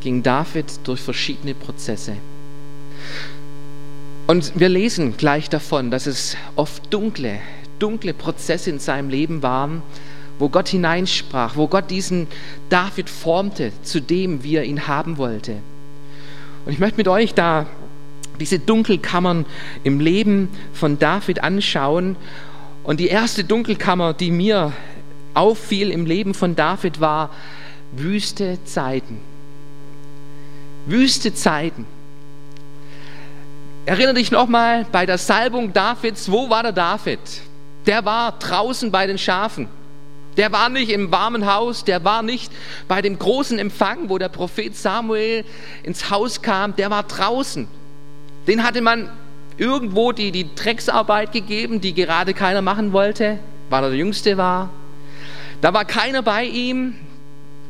ging 0.00 0.24
David 0.24 0.80
durch 0.82 1.00
verschiedene 1.00 1.54
Prozesse. 1.54 2.16
Und 4.26 4.58
wir 4.58 4.68
lesen 4.68 5.16
gleich 5.16 5.48
davon, 5.48 5.92
dass 5.92 6.06
es 6.06 6.36
oft 6.56 6.92
dunkle, 6.92 7.38
dunkle 7.78 8.14
Prozesse 8.14 8.70
in 8.70 8.80
seinem 8.80 9.10
Leben 9.10 9.44
waren, 9.44 9.80
wo 10.38 10.48
Gott 10.48 10.68
hineinsprach, 10.68 11.56
wo 11.56 11.66
Gott 11.66 11.90
diesen 11.90 12.26
David 12.68 13.08
formte 13.08 13.72
zu 13.82 14.00
dem, 14.00 14.42
wie 14.42 14.56
er 14.56 14.64
ihn 14.64 14.86
haben 14.86 15.18
wollte. 15.18 15.56
Und 16.64 16.72
ich 16.72 16.78
möchte 16.78 16.98
mit 16.98 17.08
euch 17.08 17.34
da 17.34 17.66
diese 18.38 18.58
Dunkelkammern 18.58 19.46
im 19.84 20.00
Leben 20.00 20.48
von 20.72 20.98
David 20.98 21.42
anschauen. 21.42 22.16
Und 22.84 23.00
die 23.00 23.08
erste 23.08 23.44
Dunkelkammer, 23.44 24.12
die 24.14 24.30
mir 24.30 24.72
auffiel 25.34 25.90
im 25.90 26.06
Leben 26.06 26.34
von 26.34 26.56
David, 26.56 27.00
war 27.00 27.30
wüste 27.92 28.58
Zeiten. 28.64 29.20
Wüste 30.86 31.34
Zeiten. 31.34 31.86
Erinnere 33.86 34.14
dich 34.14 34.30
nochmal 34.30 34.84
bei 34.90 35.06
der 35.06 35.18
Salbung 35.18 35.72
Davids, 35.72 36.30
wo 36.30 36.50
war 36.50 36.62
der 36.62 36.72
David? 36.72 37.20
Der 37.86 38.04
war 38.04 38.32
draußen 38.32 38.90
bei 38.90 39.06
den 39.06 39.18
Schafen. 39.18 39.68
Der 40.36 40.52
war 40.52 40.68
nicht 40.68 40.90
im 40.90 41.10
warmen 41.10 41.46
Haus, 41.52 41.84
der 41.84 42.04
war 42.04 42.22
nicht 42.22 42.52
bei 42.88 43.00
dem 43.00 43.18
großen 43.18 43.58
Empfang, 43.58 44.08
wo 44.08 44.18
der 44.18 44.28
Prophet 44.28 44.76
Samuel 44.76 45.44
ins 45.82 46.10
Haus 46.10 46.42
kam, 46.42 46.76
der 46.76 46.90
war 46.90 47.04
draußen. 47.04 47.66
Den 48.46 48.62
hatte 48.62 48.82
man 48.82 49.10
irgendwo 49.56 50.12
die, 50.12 50.32
die 50.32 50.54
Drecksarbeit 50.54 51.32
gegeben, 51.32 51.80
die 51.80 51.94
gerade 51.94 52.34
keiner 52.34 52.62
machen 52.62 52.92
wollte, 52.92 53.38
weil 53.70 53.82
er 53.82 53.88
der 53.90 53.98
Jüngste 53.98 54.36
war. 54.36 54.70
Da 55.62 55.72
war 55.72 55.84
keiner 55.84 56.22
bei 56.22 56.44
ihm, 56.44 56.94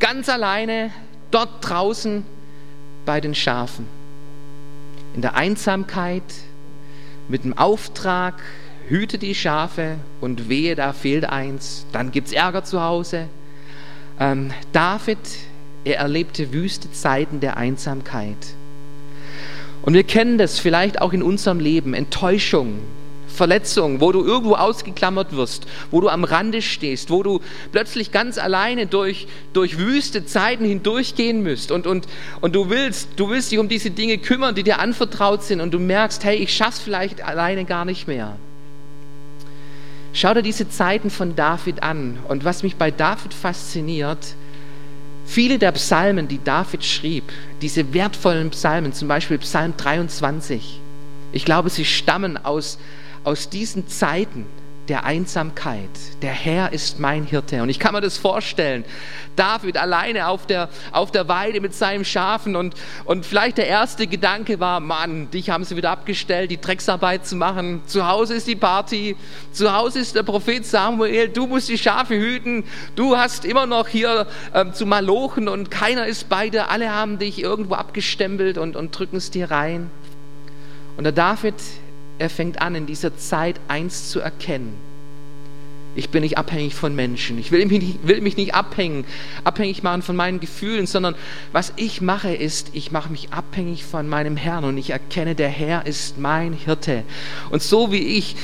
ganz 0.01 0.29
alleine, 0.29 0.91
dort 1.31 1.49
draußen 1.61 2.25
bei 3.05 3.21
den 3.21 3.35
Schafen. 3.35 3.87
In 5.15 5.23
der 5.23 5.37
Einsamkeit, 5.37 6.25
mit 7.29 7.45
dem 7.45 7.57
Auftrag, 7.57 8.35
hüte 8.88 9.19
die 9.19 9.35
Schafe 9.35 9.97
und 10.21 10.49
wehe, 10.49 10.75
da 10.75 10.93
fehlt 10.93 11.25
eins, 11.25 11.87
dann 11.93 12.12
gibt 12.12 12.28
es 12.28 12.33
Ärger 12.33 12.64
zu 12.64 12.83
Hause. 12.83 13.28
Ähm, 14.19 14.52
David, 14.73 15.19
er 15.85 15.99
erlebte 15.99 16.52
wüste 16.52 16.90
Zeiten 16.93 17.40
der 17.40 17.57
Einsamkeit. 17.57 18.37
Und 19.83 19.95
wir 19.95 20.05
kennen 20.05 20.38
das 20.38 20.59
vielleicht 20.59 21.00
auch 21.00 21.12
in 21.12 21.23
unserem 21.23 21.61
Leben, 21.61 21.95
Enttäuschung, 21.95 22.78
Verletzung, 23.28 24.00
wo 24.00 24.11
du 24.11 24.25
irgendwo 24.25 24.55
ausgeklammert 24.55 25.37
wirst, 25.37 25.66
wo 25.90 26.00
du 26.00 26.09
am 26.09 26.25
Rande 26.25 26.62
stehst, 26.62 27.11
wo 27.11 27.23
du 27.23 27.40
plötzlich 27.71 28.11
ganz 28.11 28.38
alleine 28.38 28.87
durch, 28.87 29.28
durch 29.52 29.78
wüste 29.78 30.25
Zeiten 30.25 30.64
hindurchgehen 30.64 31.43
müsst 31.43 31.71
und, 31.71 31.87
und, 31.87 32.07
und 32.40 32.57
du 32.57 32.71
willst, 32.71 33.11
du 33.16 33.28
willst 33.28 33.52
dich 33.52 33.59
um 33.59 33.69
diese 33.69 33.90
Dinge 33.90 34.19
kümmern, 34.19 34.55
die 34.55 34.62
dir 34.62 34.81
anvertraut 34.81 35.43
sind 35.45 35.61
und 35.61 35.73
du 35.73 35.78
merkst, 35.78 36.25
hey, 36.25 36.37
ich 36.37 36.57
schaff's 36.57 36.81
vielleicht 36.81 37.23
alleine 37.23 37.64
gar 37.64 37.85
nicht 37.85 38.09
mehr. 38.09 38.37
Schau 40.17 40.35
dir 40.35 40.43
diese 40.43 40.69
Zeiten 40.69 41.11
von 41.11 41.37
David 41.37 41.83
an. 41.83 42.19
Und 42.27 42.45
was 42.45 42.63
mich 42.63 42.77
bei 42.77 42.91
David 42.91 43.35
fasziniert, 43.35 44.35
Viele 45.27 45.59
der 45.59 45.73
Psalmen, 45.73 46.29
die 46.29 46.43
David 46.43 46.85
schrieb, 46.85 47.25
diese 47.61 47.93
wertvollen 47.93 48.51
Psalmen, 48.51 48.93
zum 48.93 49.09
Beispiel 49.09 49.39
Psalm 49.39 49.75
23, 49.77 50.81
ich 51.33 51.45
glaube, 51.45 51.69
sie 51.69 51.85
stammen 51.85 52.39
aus, 52.39 52.79
aus 53.25 53.51
diesen 53.51 53.89
Zeiten, 53.89 54.47
der 54.88 55.05
Einsamkeit. 55.05 55.90
Der 56.23 56.33
Herr 56.33 56.73
ist 56.73 56.99
mein 57.00 57.25
Hirte. 57.25 57.62
Und 57.62 57.69
ich 57.69 57.78
kann 57.78 57.93
mir 57.93 58.00
das 58.00 58.19
vorstellen. 58.19 58.85
David 59.35 59.76
alleine 59.76 60.28
auf 60.28 60.47
der, 60.47 60.69
auf 60.93 61.11
der 61.11 61.28
Weide 61.28 61.61
mit 61.61 61.75
seinen 61.75 62.05
Schafen 62.05 62.57
und, 62.57 62.75
und 63.05 63.26
vielleicht 63.26 63.59
der 63.59 63.66
erste 63.66 64.07
Gedanke 64.07 64.61
war, 64.61 64.81
Mann, 64.81 65.31
dich 65.31 65.50
haben 65.50 65.64
sie 65.64 65.76
wieder 65.76 65.90
abgestellt, 65.90 66.50
die 66.50 66.61
Drecksarbeit 66.61 67.26
zu 67.26 67.37
machen. 67.37 67.83
Zu 67.87 68.09
Hause 68.09 68.35
ist 68.35 68.47
die 68.47 68.57
Party, 68.57 69.16
zu 69.52 69.75
Hause 69.75 69.99
ist 70.00 70.16
der 70.16 70.23
Prophet 70.23 70.64
Samuel, 70.64 71.28
du 71.28 71.47
musst 71.47 71.69
die 71.69 71.78
Schafe 71.78 72.14
hüten, 72.16 72.64
du 72.95 73.16
hast 73.16 73.45
immer 73.45 73.66
noch 73.66 73.88
hier 73.88 74.26
ähm, 74.55 74.73
zu 74.73 74.87
malochen 74.87 75.49
und 75.49 75.71
keiner 75.71 76.07
ist 76.07 76.28
bei 76.28 76.49
dir, 76.49 76.71
alle 76.71 76.93
haben 76.93 77.19
dich 77.19 77.43
irgendwo 77.43 77.75
abgestempelt 77.75 78.57
und, 78.59 78.76
und 78.76 78.99
drücken 78.99 79.16
es 79.16 79.31
dir 79.31 79.50
rein. 79.50 79.90
Und 80.97 81.05
der 81.05 81.12
David 81.12 81.55
er 82.19 82.31
fängt 82.31 82.61
an, 82.63 82.75
in 82.75 82.87
dieser 82.87 83.17
Zeit 83.17 83.61
eins 83.69 84.11
zu 84.11 84.21
erkennen. 84.21 84.75
Ich 85.97 86.11
bin 86.11 86.21
nicht 86.21 86.37
abhängig 86.37 86.75
von 86.75 86.95
Menschen. 86.95 87.39
Ich 87.39 87.51
will 87.51 87.65
mich 87.65 87.81
nicht, 87.81 88.07
will 88.07 88.21
mich 88.21 88.37
nicht 88.37 88.55
abhängen, 88.55 89.07
abhängig 89.45 89.83
machen 89.83 90.03
von 90.03 90.15
meinen 90.15 90.41
Gefühlen, 90.41 90.87
sondern 90.87 91.15
was 91.53 91.73
ich 91.77 92.03
mache 92.03 92.35
ist, 92.35 92.71
ich 92.75 92.93
mache 92.93 93.11
mich 93.11 93.33
abhängig 93.33 93.85
von 93.85 94.07
meinem 94.07 94.37
Herrn 94.37 94.65
und 94.65 94.77
ich 94.77 94.91
erkenne, 94.91 95.35
der 95.35 95.49
Herr 95.49 95.87
ist 95.87 96.19
mein 96.19 96.53
Hirte. 96.53 97.03
Und 97.51 97.63
so 97.63 97.93
wie 97.93 98.19
ich 98.19 98.37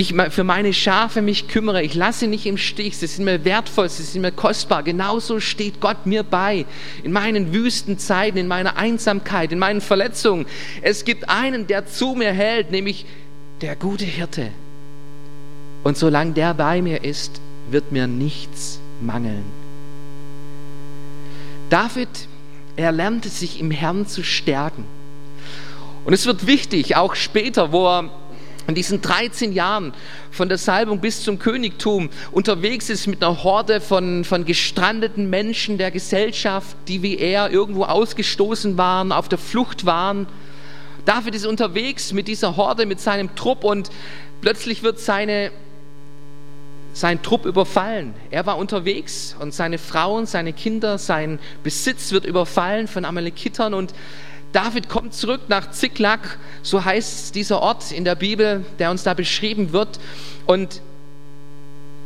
ich 0.00 0.14
für 0.30 0.44
meine 0.44 0.72
Schafe 0.72 1.20
mich 1.20 1.48
kümmere, 1.48 1.82
ich 1.82 1.94
lasse 1.94 2.26
nicht 2.26 2.46
im 2.46 2.56
Stich, 2.56 2.96
sie 2.96 3.06
sind 3.06 3.24
mir 3.24 3.44
wertvoll, 3.44 3.88
sie 3.88 4.02
sind 4.02 4.22
mir 4.22 4.32
kostbar. 4.32 4.82
Genauso 4.82 5.40
steht 5.40 5.80
Gott 5.80 6.06
mir 6.06 6.22
bei 6.22 6.64
in 7.02 7.12
meinen 7.12 7.52
wüsten 7.52 7.98
Zeiten, 7.98 8.38
in 8.38 8.48
meiner 8.48 8.76
Einsamkeit, 8.76 9.52
in 9.52 9.58
meinen 9.58 9.80
Verletzungen. 9.80 10.46
Es 10.80 11.04
gibt 11.04 11.28
einen, 11.28 11.66
der 11.66 11.86
zu 11.86 12.14
mir 12.14 12.32
hält, 12.32 12.70
nämlich 12.70 13.04
der 13.60 13.76
gute 13.76 14.06
Hirte. 14.06 14.52
Und 15.82 15.98
solange 15.98 16.32
der 16.32 16.54
bei 16.54 16.80
mir 16.80 17.04
ist, 17.04 17.40
wird 17.70 17.92
mir 17.92 18.06
nichts 18.06 18.80
mangeln. 19.00 19.44
David, 21.68 22.08
er 22.76 22.92
lernte 22.92 23.28
sich 23.28 23.60
im 23.60 23.70
Herrn 23.70 24.06
zu 24.06 24.22
stärken. 24.22 24.84
Und 26.04 26.14
es 26.14 26.24
wird 26.24 26.46
wichtig, 26.46 26.96
auch 26.96 27.14
später, 27.14 27.72
wo 27.72 27.86
er 27.86 28.10
in 28.70 28.74
diesen 28.74 29.02
13 29.02 29.52
Jahren 29.52 29.92
von 30.30 30.48
der 30.48 30.56
Salbung 30.56 31.00
bis 31.00 31.22
zum 31.22 31.38
Königtum 31.38 32.08
unterwegs 32.30 32.88
ist 32.88 33.06
mit 33.06 33.22
einer 33.22 33.42
Horde 33.42 33.80
von, 33.80 34.24
von 34.24 34.44
gestrandeten 34.44 35.28
Menschen 35.28 35.76
der 35.76 35.90
Gesellschaft, 35.90 36.76
die 36.88 37.02
wie 37.02 37.18
er 37.18 37.50
irgendwo 37.50 37.84
ausgestoßen 37.84 38.78
waren, 38.78 39.12
auf 39.12 39.28
der 39.28 39.38
Flucht 39.38 39.86
waren. 39.86 40.26
David 41.04 41.34
ist 41.34 41.46
unterwegs 41.46 42.12
mit 42.12 42.28
dieser 42.28 42.56
Horde, 42.56 42.86
mit 42.86 43.00
seinem 43.00 43.34
Trupp 43.34 43.64
und 43.64 43.90
plötzlich 44.40 44.84
wird 44.84 45.00
seine, 45.00 45.50
sein 46.92 47.22
Trupp 47.22 47.46
überfallen. 47.46 48.14
Er 48.30 48.46
war 48.46 48.56
unterwegs 48.56 49.34
und 49.40 49.52
seine 49.52 49.78
Frauen, 49.78 50.26
seine 50.26 50.52
Kinder, 50.52 50.98
sein 50.98 51.40
Besitz 51.64 52.12
wird 52.12 52.24
überfallen 52.24 52.86
von 52.86 53.04
Amalekitern 53.04 53.74
und 53.74 53.94
David 54.52 54.88
kommt 54.88 55.14
zurück 55.14 55.42
nach 55.48 55.70
Ziklag, 55.70 56.38
so 56.62 56.84
heißt 56.84 57.34
dieser 57.34 57.62
Ort 57.62 57.92
in 57.92 58.04
der 58.04 58.16
Bibel, 58.16 58.64
der 58.78 58.90
uns 58.90 59.04
da 59.04 59.14
beschrieben 59.14 59.72
wird. 59.72 60.00
Und 60.46 60.82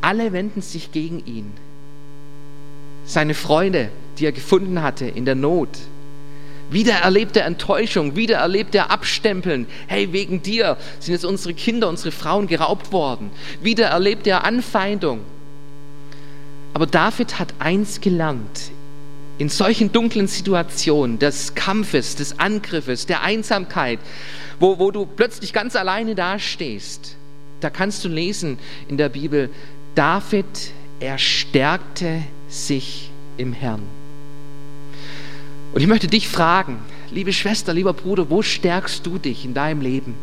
alle 0.03 0.33
wenden 0.33 0.61
sich 0.61 0.93
gegen 0.93 1.25
ihn. 1.25 1.53
Seine 3.07 3.35
Freunde, 3.35 3.91
die 4.19 4.27
er 4.27 4.33
gefunden 4.33 4.83
hatte 4.83 5.07
in 5.07 5.25
der 5.25 5.35
Not. 5.35 5.71
Wieder 6.71 6.95
erlebt 6.95 7.37
er 7.37 7.45
Enttäuschung, 7.45 8.17
wieder 8.17 8.39
erlebt 8.39 8.75
er 8.75 8.91
Abstempeln. 8.91 9.67
Hey, 9.87 10.13
wegen 10.13 10.43
dir 10.43 10.77
sind 10.99 11.13
jetzt 11.13 11.25
unsere 11.25 11.55
Kinder, 11.55 11.89
unsere 11.89 12.11
Frauen 12.11 12.47
geraubt 12.47 12.93
worden. 12.93 13.31
Wieder 13.63 13.87
erlebt 13.87 14.27
er 14.27 14.45
Anfeindung. 14.45 15.21
Aber 16.73 16.87
David 16.87 17.39
hat 17.39 17.55
eins 17.59 18.01
gelernt 18.01 18.73
in 19.39 19.49
solchen 19.49 19.91
dunklen 19.91 20.29
Situationen 20.29 21.19
des 21.19 21.55
Kampfes, 21.55 22.15
des 22.17 22.39
Angriffes, 22.39 23.07
der 23.07 23.23
Einsamkeit, 23.23 23.99
wo, 24.61 24.79
wo 24.79 24.91
du 24.91 25.07
plötzlich 25.07 25.53
ganz 25.53 25.75
alleine 25.77 26.15
dastehst, 26.15 27.17
da 27.61 27.71
kannst 27.71 28.05
du 28.05 28.09
lesen 28.09 28.59
in 28.89 28.97
der 28.97 29.09
Bibel, 29.09 29.51
David, 29.95 30.45
er 31.01 31.19
stärkte 31.19 32.23
sich 32.49 33.11
im 33.37 33.53
Herrn. 33.53 33.83
Und 35.73 35.81
ich 35.81 35.89
möchte 35.89 36.07
dich 36.07 36.29
fragen, 36.29 36.79
liebe 37.11 37.33
Schwester, 37.33 37.75
lieber 37.75 37.93
Bruder, 37.93 38.31
wo 38.31 38.43
stärkst 38.43 39.05
du 39.05 39.19
dich 39.19 39.45
in 39.45 39.55
deinem 39.55 39.81
Leben? 39.81 40.15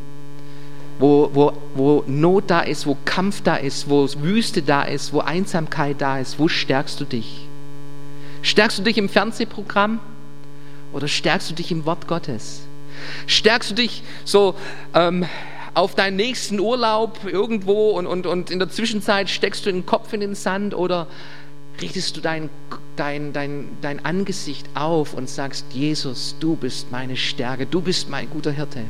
Wo, 1.00 1.30
wo, 1.34 1.54
wo 1.76 2.04
Not 2.08 2.50
da 2.50 2.62
ist, 2.62 2.86
wo 2.86 2.96
Kampf 3.04 3.42
da 3.42 3.56
ist, 3.56 3.90
wo 3.90 4.08
Wüste 4.22 4.62
da 4.62 4.84
ist, 4.84 5.12
wo 5.12 5.20
Einsamkeit 5.20 6.00
da 6.00 6.20
ist, 6.20 6.40
wo 6.40 6.48
stärkst 6.48 7.02
du 7.02 7.06
dich? 7.06 7.48
Stärkst 8.42 8.80
du 8.80 8.84
dich 8.84 8.98
im 8.98 9.10
Fernsehprogramm 9.10 10.00
oder 10.94 11.08
stärkst 11.08 11.52
du 11.52 11.54
dich 11.54 11.72
im 11.72 11.86
Wort 11.86 12.08
Gottes? 12.08 12.62
Stärkst 13.28 13.72
du 13.72 13.76
dich 13.76 14.04
so 14.26 14.56
ähm, 14.94 15.26
auf 15.74 15.96
deinen 15.96 16.18
nächsten 16.18 16.60
Urlaub 16.60 17.20
irgendwo 17.26 17.92
und, 17.92 18.08
und, 18.08 18.26
und 18.26 18.52
in 18.52 18.60
der 18.60 18.70
Zwischenzeit 18.70 19.30
steckst 19.30 19.66
du 19.66 19.72
den 19.72 19.86
Kopf 19.86 20.12
in 20.14 20.20
den 20.20 20.36
Sand 20.36 20.74
oder 20.74 21.08
richtest 21.82 22.18
du 22.18 22.22
dein, 22.22 22.50
dein, 22.96 23.34
dein, 23.34 23.70
dein 23.82 24.04
Angesicht 24.06 24.68
auf 24.74 25.14
und 25.14 25.30
sagst, 25.30 25.66
Jesus, 25.72 26.36
du 26.40 26.56
bist 26.56 26.92
meine 26.92 27.16
Stärke, 27.16 27.66
du 27.66 27.82
bist 27.82 28.10
mein 28.10 28.30
guter 28.30 28.52
Hirte. 28.52 28.82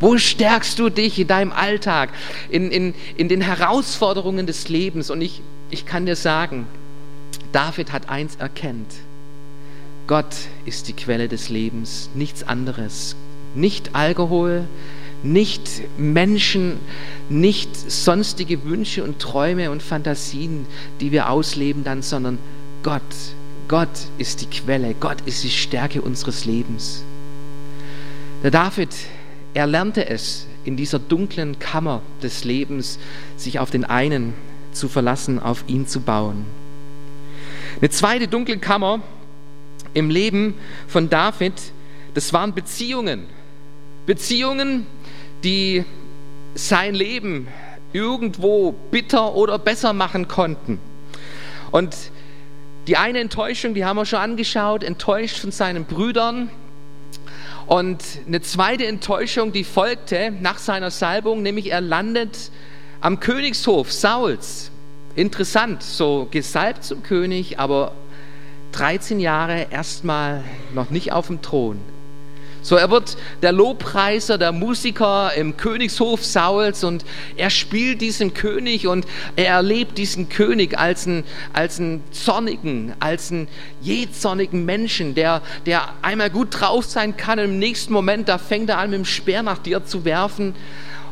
Wo 0.00 0.16
stärkst 0.18 0.78
du 0.78 0.90
dich 0.90 1.18
in 1.18 1.26
deinem 1.26 1.52
Alltag, 1.52 2.10
in, 2.50 2.70
in, 2.70 2.94
in 3.16 3.28
den 3.28 3.40
Herausforderungen 3.40 4.46
des 4.46 4.68
Lebens? 4.68 5.10
Und 5.10 5.20
ich, 5.20 5.40
ich 5.70 5.86
kann 5.86 6.06
dir 6.06 6.16
sagen, 6.16 6.66
David 7.52 7.92
hat 7.92 8.08
eins 8.08 8.36
erkennt. 8.36 8.92
Gott 10.06 10.34
ist 10.64 10.88
die 10.88 10.94
Quelle 10.94 11.28
des 11.28 11.48
Lebens, 11.48 12.10
nichts 12.14 12.42
anderes. 12.42 13.14
Nicht 13.54 13.94
Alkohol, 13.94 14.64
nicht 15.22 15.82
Menschen, 15.98 16.78
nicht 17.28 17.74
sonstige 17.76 18.64
Wünsche 18.64 19.04
und 19.04 19.20
Träume 19.20 19.70
und 19.70 19.82
Fantasien, 19.82 20.66
die 21.00 21.12
wir 21.12 21.28
ausleben 21.30 21.84
dann, 21.84 22.02
sondern 22.02 22.38
Gott. 22.82 23.02
Gott 23.68 23.88
ist 24.18 24.40
die 24.40 24.46
Quelle, 24.46 24.94
Gott 24.98 25.18
ist 25.24 25.44
die 25.44 25.50
Stärke 25.50 26.02
unseres 26.02 26.44
Lebens. 26.44 27.04
Der 28.42 28.50
David, 28.50 28.90
er 29.54 29.66
lernte 29.66 30.08
es 30.08 30.46
in 30.64 30.76
dieser 30.76 30.98
dunklen 30.98 31.58
Kammer 31.58 32.02
des 32.22 32.44
Lebens, 32.44 32.98
sich 33.36 33.60
auf 33.60 33.70
den 33.70 33.84
einen 33.84 34.34
zu 34.72 34.88
verlassen, 34.88 35.38
auf 35.38 35.64
ihn 35.68 35.86
zu 35.86 36.00
bauen. 36.00 36.44
Eine 37.82 37.90
zweite 37.90 38.28
dunkle 38.28 38.58
Kammer 38.58 39.00
im 39.92 40.08
Leben 40.08 40.54
von 40.86 41.10
David, 41.10 41.54
das 42.14 42.32
waren 42.32 42.54
Beziehungen. 42.54 43.26
Beziehungen, 44.06 44.86
die 45.42 45.84
sein 46.54 46.94
Leben 46.94 47.48
irgendwo 47.92 48.70
bitter 48.92 49.34
oder 49.34 49.58
besser 49.58 49.94
machen 49.94 50.28
konnten. 50.28 50.78
Und 51.72 51.96
die 52.86 52.96
eine 52.96 53.18
Enttäuschung, 53.18 53.74
die 53.74 53.84
haben 53.84 53.96
wir 53.96 54.06
schon 54.06 54.20
angeschaut, 54.20 54.84
enttäuscht 54.84 55.38
von 55.38 55.50
seinen 55.50 55.84
Brüdern. 55.84 56.50
Und 57.66 58.04
eine 58.28 58.42
zweite 58.42 58.86
Enttäuschung, 58.86 59.50
die 59.50 59.64
folgte 59.64 60.30
nach 60.30 60.58
seiner 60.58 60.92
Salbung, 60.92 61.42
nämlich 61.42 61.72
er 61.72 61.80
landet 61.80 62.52
am 63.00 63.18
Königshof 63.18 63.90
Sauls. 63.90 64.71
Interessant, 65.14 65.82
so 65.82 66.26
gesalbt 66.30 66.84
zum 66.84 67.02
König, 67.02 67.58
aber 67.58 67.92
13 68.72 69.20
Jahre 69.20 69.66
erstmal 69.70 70.42
noch 70.74 70.88
nicht 70.88 71.12
auf 71.12 71.26
dem 71.26 71.42
Thron. 71.42 71.78
So, 72.62 72.76
er 72.76 72.90
wird 72.90 73.18
der 73.42 73.52
Lobpreiser, 73.52 74.38
der 74.38 74.52
Musiker 74.52 75.32
im 75.34 75.56
Königshof 75.58 76.24
Sauls 76.24 76.82
und 76.82 77.04
er 77.36 77.50
spielt 77.50 78.00
diesen 78.00 78.32
König 78.32 78.86
und 78.86 79.04
er 79.36 79.48
erlebt 79.48 79.98
diesen 79.98 80.30
König 80.30 80.78
als 80.78 81.06
einen, 81.06 81.24
als 81.52 81.78
einen 81.78 82.02
zornigen, 82.12 82.94
als 83.00 83.32
einen 83.32 83.48
jähzornigen 83.82 84.64
Menschen, 84.64 85.14
der, 85.14 85.42
der 85.66 85.92
einmal 86.00 86.30
gut 86.30 86.60
drauf 86.60 86.86
sein 86.86 87.16
kann 87.18 87.38
und 87.38 87.46
im 87.46 87.58
nächsten 87.58 87.92
Moment, 87.92 88.28
da 88.28 88.38
fängt 88.38 88.70
er 88.70 88.78
an 88.78 88.90
mit 88.90 88.98
dem 89.00 89.04
Speer 89.04 89.42
nach 89.42 89.58
dir 89.58 89.84
zu 89.84 90.06
werfen 90.06 90.54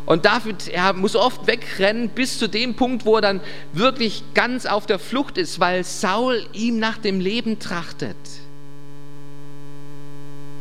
und 0.06 0.24
David, 0.24 0.68
er 0.68 0.92
muss 0.92 1.14
oft 1.14 1.46
wegrennen 1.46 2.08
bis 2.08 2.38
zu 2.38 2.48
dem 2.48 2.74
Punkt, 2.74 3.04
wo 3.04 3.16
er 3.16 3.20
dann 3.20 3.40
wirklich 3.72 4.24
ganz 4.34 4.66
auf 4.66 4.86
der 4.86 4.98
Flucht 4.98 5.38
ist, 5.38 5.60
weil 5.60 5.84
Saul 5.84 6.44
ihm 6.52 6.78
nach 6.78 6.98
dem 6.98 7.20
Leben 7.20 7.58
trachtet. 7.58 8.16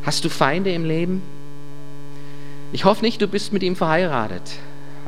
Hast 0.03 0.23
du 0.25 0.29
Feinde 0.29 0.71
im 0.71 0.85
Leben? 0.85 1.21
Ich 2.71 2.85
hoffe 2.85 3.03
nicht, 3.03 3.21
du 3.21 3.27
bist 3.27 3.51
mit 3.51 3.63
ihm 3.63 3.75
verheiratet. 3.75 4.43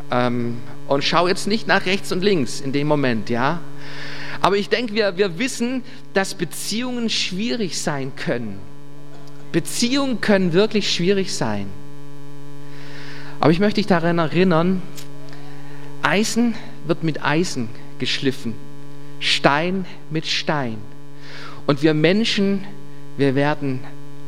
Ähm, 0.09 0.57
und 0.87 1.03
schau 1.03 1.27
jetzt 1.27 1.47
nicht 1.47 1.67
nach 1.67 1.85
rechts 1.85 2.11
und 2.11 2.23
links 2.23 2.59
in 2.59 2.73
dem 2.73 2.87
Moment, 2.87 3.29
ja? 3.29 3.59
Aber 4.41 4.57
ich 4.57 4.69
denke, 4.69 4.93
wir, 4.93 5.17
wir 5.17 5.37
wissen, 5.37 5.83
dass 6.13 6.33
Beziehungen 6.33 7.09
schwierig 7.09 7.79
sein 7.79 8.11
können. 8.15 8.59
Beziehungen 9.51 10.19
können 10.19 10.53
wirklich 10.53 10.91
schwierig 10.91 11.33
sein. 11.35 11.67
Aber 13.41 13.51
ich 13.51 13.59
möchte 13.59 13.81
dich 13.81 13.87
daran 13.87 14.19
erinnern, 14.19 14.83
Eisen 16.03 16.53
wird 16.85 17.03
mit 17.03 17.23
Eisen 17.23 17.69
geschliffen, 17.97 18.53
Stein 19.19 19.85
mit 20.11 20.27
Stein. 20.27 20.77
Und 21.65 21.81
wir 21.81 21.95
Menschen, 21.95 22.63
wir 23.17 23.33
werden 23.33 23.79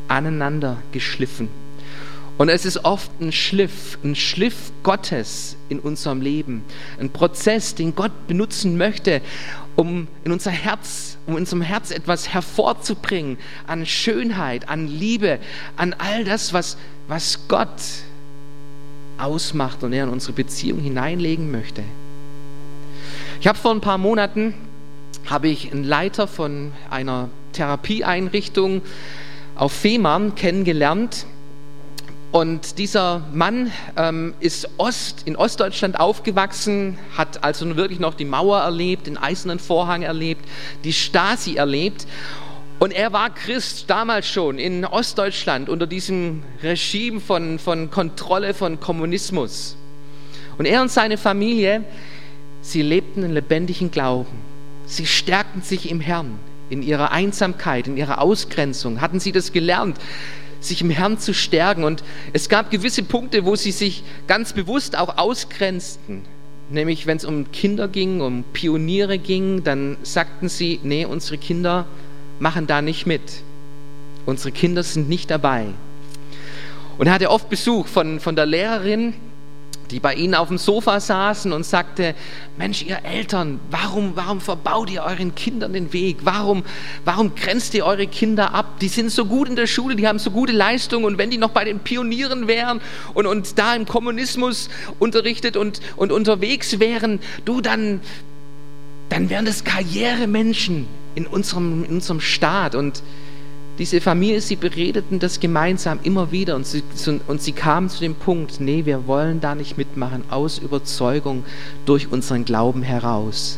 aneinander 0.08 0.78
geschliffen. 0.91 1.49
Und 2.39 2.49
es 2.49 2.65
ist 2.65 2.84
oft 2.86 3.12
ein 3.21 3.32
Schliff, 3.32 3.99
ein 4.04 4.15
Schliff 4.15 4.71
Gottes 4.82 5.58
in 5.69 5.80
unserem 5.80 6.19
Leben, 6.19 6.63
ein 6.99 7.12
Prozess, 7.12 7.76
den 7.76 7.93
Gott 7.93 8.28
benutzen 8.28 8.78
möchte, 8.78 9.21
um 9.76 10.08
in 10.23 10.32
unser 10.32 10.49
Herz, 10.49 11.17
um 11.28 11.34
in 11.34 11.41
unserem 11.41 11.62
Herz 11.62 11.91
etwas 11.91 12.34
hervorzubringen 12.34 13.38
an 13.67 13.86
Schönheit, 13.86 14.69
an 14.69 14.88
Liebe, 14.88 15.38
an 15.78 15.93
all 15.99 16.23
das, 16.23 16.52
was, 16.54 16.78
was 17.08 17.47
Gott 17.47 17.69
ausmacht 19.17 19.84
und 19.84 19.93
er 19.93 20.06
in 20.06 20.10
unsere 20.10 20.34
Beziehung 20.34 20.80
hineinlegen 20.80 21.52
möchte. 21.52 21.84
Ich 23.39 23.47
habe 23.47 23.58
vor 23.58 23.71
ein 23.71 23.82
paar 23.82 23.97
Monaten 23.97 24.54
habe 25.26 25.47
ich 25.47 25.71
einen 25.71 25.84
Leiter 25.84 26.28
von 26.28 26.71
einer 26.89 27.30
Therapieeinrichtung 27.54 28.82
auf 29.56 29.71
Fehmarn 29.71 30.36
kennengelernt. 30.36 31.26
Und 32.32 32.80
dieser 32.80 33.21
Mann 33.32 33.71
ähm, 33.95 34.34
ist 34.39 34.67
Ost, 34.78 35.21
in 35.26 35.36
Ostdeutschland 35.36 35.99
aufgewachsen, 35.99 36.97
hat 37.15 37.43
also 37.43 37.76
wirklich 37.78 37.99
noch 37.99 38.15
die 38.15 38.26
Mauer 38.26 38.60
erlebt, 38.60 39.06
den 39.06 39.17
eisernen 39.17 39.60
Vorhang 39.60 40.02
erlebt, 40.02 40.43
die 40.84 40.93
Stasi 40.93 41.56
erlebt. 41.56 42.08
Und 42.83 42.91
er 42.91 43.13
war 43.13 43.33
Christ 43.33 43.89
damals 43.89 44.27
schon 44.27 44.59
in 44.59 44.83
Ostdeutschland 44.83 45.69
unter 45.69 45.87
diesem 45.87 46.43
Regime 46.61 47.21
von, 47.21 47.57
von 47.57 47.89
Kontrolle 47.89 48.53
von 48.53 48.77
Kommunismus. 48.81 49.77
Und 50.57 50.65
er 50.65 50.81
und 50.81 50.91
seine 50.91 51.17
Familie, 51.17 51.85
sie 52.61 52.81
lebten 52.81 53.23
einen 53.23 53.35
lebendigen 53.35 53.89
Glauben. 53.89 54.37
Sie 54.85 55.05
stärkten 55.05 55.61
sich 55.61 55.89
im 55.89 56.01
Herrn 56.01 56.37
in 56.69 56.83
ihrer 56.83 57.13
Einsamkeit, 57.13 57.87
in 57.87 57.95
ihrer 57.95 58.19
Ausgrenzung, 58.19 58.99
hatten 58.99 59.21
sie 59.21 59.31
das 59.31 59.53
gelernt, 59.53 59.95
sich 60.59 60.81
im 60.81 60.89
Herrn 60.89 61.17
zu 61.17 61.33
stärken. 61.33 61.85
Und 61.85 62.03
es 62.33 62.49
gab 62.49 62.69
gewisse 62.69 63.03
Punkte, 63.03 63.45
wo 63.45 63.55
sie 63.55 63.71
sich 63.71 64.03
ganz 64.27 64.51
bewusst 64.51 64.97
auch 64.97 65.17
ausgrenzten. 65.17 66.23
Nämlich, 66.69 67.07
wenn 67.07 67.15
es 67.15 67.23
um 67.23 67.49
Kinder 67.53 67.87
ging, 67.87 68.19
um 68.19 68.43
Pioniere 68.51 69.19
ging, 69.19 69.63
dann 69.63 69.95
sagten 70.03 70.49
sie, 70.49 70.81
nee, 70.83 71.05
unsere 71.05 71.37
Kinder 71.37 71.85
machen 72.43 72.67
da 72.67 72.82
nicht 72.82 73.08
mit. 73.08 73.21
Unsere 74.25 74.51
Kinder 74.51 74.84
sind 74.84 75.08
nicht 75.08 75.32
dabei. 75.32 75.67
Und 76.97 77.08
er 77.08 77.13
hatte 77.13 77.32
oft 77.32 77.49
Besuch 77.49 77.88
von, 77.88 78.19
von 78.19 78.36
der 78.36 78.45
Lehrerin, 78.45 79.13
die 79.91 80.01
bei 80.01 80.13
ihnen 80.13 80.36
auf 80.36 80.49
dem 80.49 80.58
Sofa 80.58 80.99
saßen 80.99 81.53
und 81.53 81.65
sagte, 81.65 82.15
Mensch, 82.58 82.84
ihr 82.84 82.99
Eltern, 83.06 83.62
warum, 83.71 84.12
warum 84.15 84.41
verbaut 84.41 84.89
ihr 84.89 85.03
euren 85.03 85.36
Kindern 85.36 85.71
den 85.71 85.93
Weg? 85.93 86.17
Warum, 86.23 86.63
warum 87.06 87.34
grenzt 87.34 87.73
ihr 87.75 87.86
eure 87.86 88.08
Kinder 88.08 88.53
ab? 88.53 88.79
Die 88.82 88.89
sind 88.89 89.10
so 89.10 89.25
gut 89.25 89.47
in 89.47 89.56
der 89.56 89.67
Schule, 89.67 89.95
die 89.95 90.08
haben 90.08 90.19
so 90.19 90.29
gute 90.29 90.51
Leistungen 90.51 91.06
und 91.06 91.17
wenn 91.17 91.29
die 91.29 91.38
noch 91.38 91.51
bei 91.51 91.63
den 91.63 91.79
Pionieren 91.79 92.47
wären 92.47 92.82
und, 93.13 93.25
und 93.25 93.58
da 93.58 93.73
im 93.73 93.86
Kommunismus 93.86 94.69
unterrichtet 94.99 95.56
und, 95.56 95.79
und 95.95 96.12
unterwegs 96.12 96.79
wären, 96.79 97.19
du, 97.45 97.62
dann, 97.62 98.01
dann 99.09 99.29
wären 99.29 99.45
das 99.45 99.63
Karrieremenschen 99.63 100.87
in 101.15 101.27
unserem, 101.27 101.83
in 101.83 101.95
unserem 101.95 102.19
Staat 102.19 102.75
und 102.75 103.03
diese 103.79 104.01
Familie, 104.01 104.39
sie 104.39 104.55
beredeten 104.55 105.19
das 105.19 105.39
gemeinsam 105.39 105.99
immer 106.03 106.31
wieder 106.31 106.55
und 106.55 106.65
sie, 106.65 106.83
und 107.27 107.41
sie 107.41 107.53
kamen 107.53 107.89
zu 107.89 108.01
dem 108.01 108.13
Punkt, 108.13 108.59
nee, 108.59 108.85
wir 108.85 109.07
wollen 109.07 109.41
da 109.41 109.55
nicht 109.55 109.77
mitmachen, 109.77 110.23
aus 110.29 110.59
Überzeugung 110.59 111.43
durch 111.85 112.11
unseren 112.11 112.45
Glauben 112.45 112.83
heraus. 112.83 113.57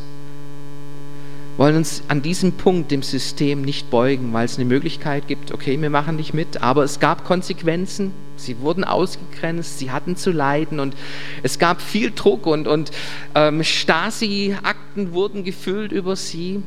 Wollen 1.58 1.78
uns 1.78 2.04
an 2.10 2.22
diesem 2.22 2.52
Punkt 2.54 2.92
dem 2.92 3.02
System 3.02 3.62
nicht 3.62 3.90
beugen, 3.90 4.34
weil 4.34 4.46
es 4.46 4.58
eine 4.58 4.66
Möglichkeit 4.66 5.28
gibt, 5.28 5.54
okay, 5.54 5.82
wir 5.82 5.90
machen 5.90 6.18
nicht 6.18 6.34
mit, 6.34 6.62
aber 6.62 6.84
es 6.84 7.00
gab 7.00 7.24
Konsequenzen, 7.24 8.12
sie 8.36 8.60
wurden 8.60 8.84
ausgegrenzt, 8.84 9.80
sie 9.80 9.92
hatten 9.92 10.18
zu 10.18 10.32
leiden 10.32 10.82
und 10.82 10.96
es 11.44 11.58
gab 11.58 11.82
viel 11.82 12.12
Druck 12.12 12.46
und, 12.46 12.68
und 12.68 12.92
ähm, 13.36 13.64
Stasi-Akten 13.64 15.14
wurden 15.14 15.46
gefüllt 15.46 15.94
über 15.94 16.18
sie. 16.18 16.62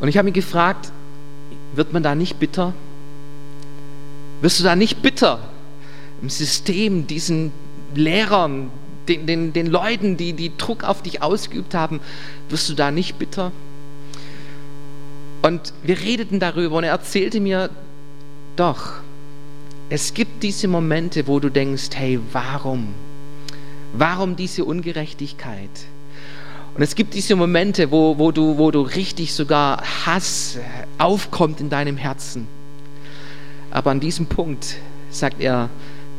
Und 0.00 0.08
ich 0.08 0.16
habe 0.16 0.26
mich 0.26 0.34
gefragt, 0.34 0.92
wird 1.74 1.92
man 1.92 2.04
da 2.04 2.14
nicht 2.14 2.38
bitter? 2.38 2.72
Wirst 4.40 4.60
du 4.60 4.64
da 4.64 4.76
nicht 4.76 5.02
bitter 5.02 5.40
im 6.22 6.30
System, 6.30 7.06
diesen 7.06 7.52
Lehrern, 7.94 8.70
den, 9.08 9.26
den, 9.26 9.52
den 9.52 9.66
Leuten, 9.66 10.16
die, 10.16 10.32
die 10.32 10.56
Druck 10.56 10.84
auf 10.84 11.02
dich 11.02 11.22
ausgeübt 11.22 11.74
haben, 11.74 12.00
wirst 12.48 12.68
du 12.68 12.74
da 12.74 12.90
nicht 12.90 13.18
bitter? 13.18 13.52
Und 15.42 15.72
wir 15.82 15.98
redeten 15.98 16.38
darüber 16.38 16.76
und 16.76 16.84
er 16.84 16.90
erzählte 16.90 17.40
mir, 17.40 17.70
doch, 18.56 18.94
es 19.88 20.14
gibt 20.14 20.42
diese 20.42 20.68
Momente, 20.68 21.26
wo 21.26 21.40
du 21.40 21.48
denkst, 21.48 21.90
hey, 21.94 22.20
warum? 22.32 22.94
Warum 23.92 24.36
diese 24.36 24.64
Ungerechtigkeit? 24.64 25.70
Und 26.74 26.82
es 26.82 26.94
gibt 26.94 27.14
diese 27.14 27.34
Momente, 27.34 27.90
wo, 27.90 28.18
wo, 28.18 28.30
du, 28.30 28.58
wo 28.58 28.70
du 28.70 28.82
richtig 28.82 29.34
sogar 29.34 29.82
Hass 30.06 30.58
aufkommt 30.98 31.60
in 31.60 31.70
deinem 31.70 31.96
Herzen. 31.96 32.46
Aber 33.70 33.90
an 33.90 34.00
diesem 34.00 34.26
Punkt, 34.26 34.76
sagt 35.10 35.40
er, 35.40 35.70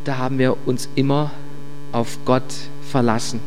da 0.03 0.17
haben 0.17 0.37
wir 0.39 0.57
uns 0.65 0.89
immer 0.95 1.31
auf 1.91 2.17
Gott 2.25 2.43
verlassen. 2.89 3.39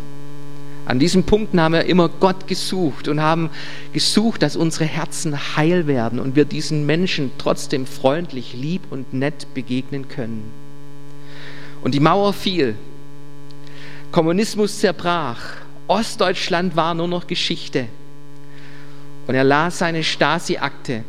An 0.87 0.98
diesem 0.98 1.24
Punkt 1.24 1.57
haben 1.57 1.72
wir 1.72 1.87
immer 1.87 2.09
Gott 2.09 2.46
gesucht 2.46 3.09
und 3.09 3.22
haben 3.22 3.48
gesucht, 3.92 4.42
dass 4.42 4.54
unsere 4.54 4.85
Herzen 4.85 5.57
heil 5.57 5.87
werden 5.87 6.18
und 6.18 6.37
wir 6.37 6.44
diesen 6.44 6.85
Menschen 6.85 7.30
trotzdem 7.38 7.87
freundlich, 7.87 8.52
lieb 8.52 8.83
und 8.90 9.14
nett 9.14 9.46
begegnen 9.54 10.09
können. 10.09 10.50
Und 11.83 11.94
die 11.94 12.00
Mauer 12.00 12.35
fiel, 12.35 12.76
Kommunismus 14.12 14.78
zerbrach 14.78 15.64
Ostdeutschland 15.87 16.76
war 16.76 16.94
nur 16.94 17.09
noch 17.09 17.26
Geschichte. 17.26 17.88
Und 19.26 19.35
er 19.35 19.44
las 19.44 19.78
seine 19.78 20.02
Stasi-Akte 20.02 21.04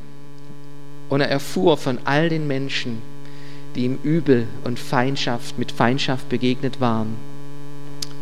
und 1.10 1.22
er 1.22 1.30
erfuhr 1.30 1.78
von 1.78 2.00
all 2.06 2.30
den 2.30 2.48
Menschen, 2.48 3.02
die 3.76 3.86
ihm 3.86 4.00
Übel 4.04 4.48
und 4.64 4.80
Feindschaft 4.80 5.60
mit 5.60 5.72
Feindschaft 5.72 6.30
begegnet 6.30 6.80
waren. 6.80 7.16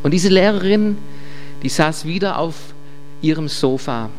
Und 0.02 0.12
diese 0.12 0.30
Lehrerin, 0.30 0.98
die 1.62 1.70
saß 1.70 2.06
wieder 2.06 2.38
auf 2.38 2.56
ihrem 3.22 3.48
Sofa 3.48 4.10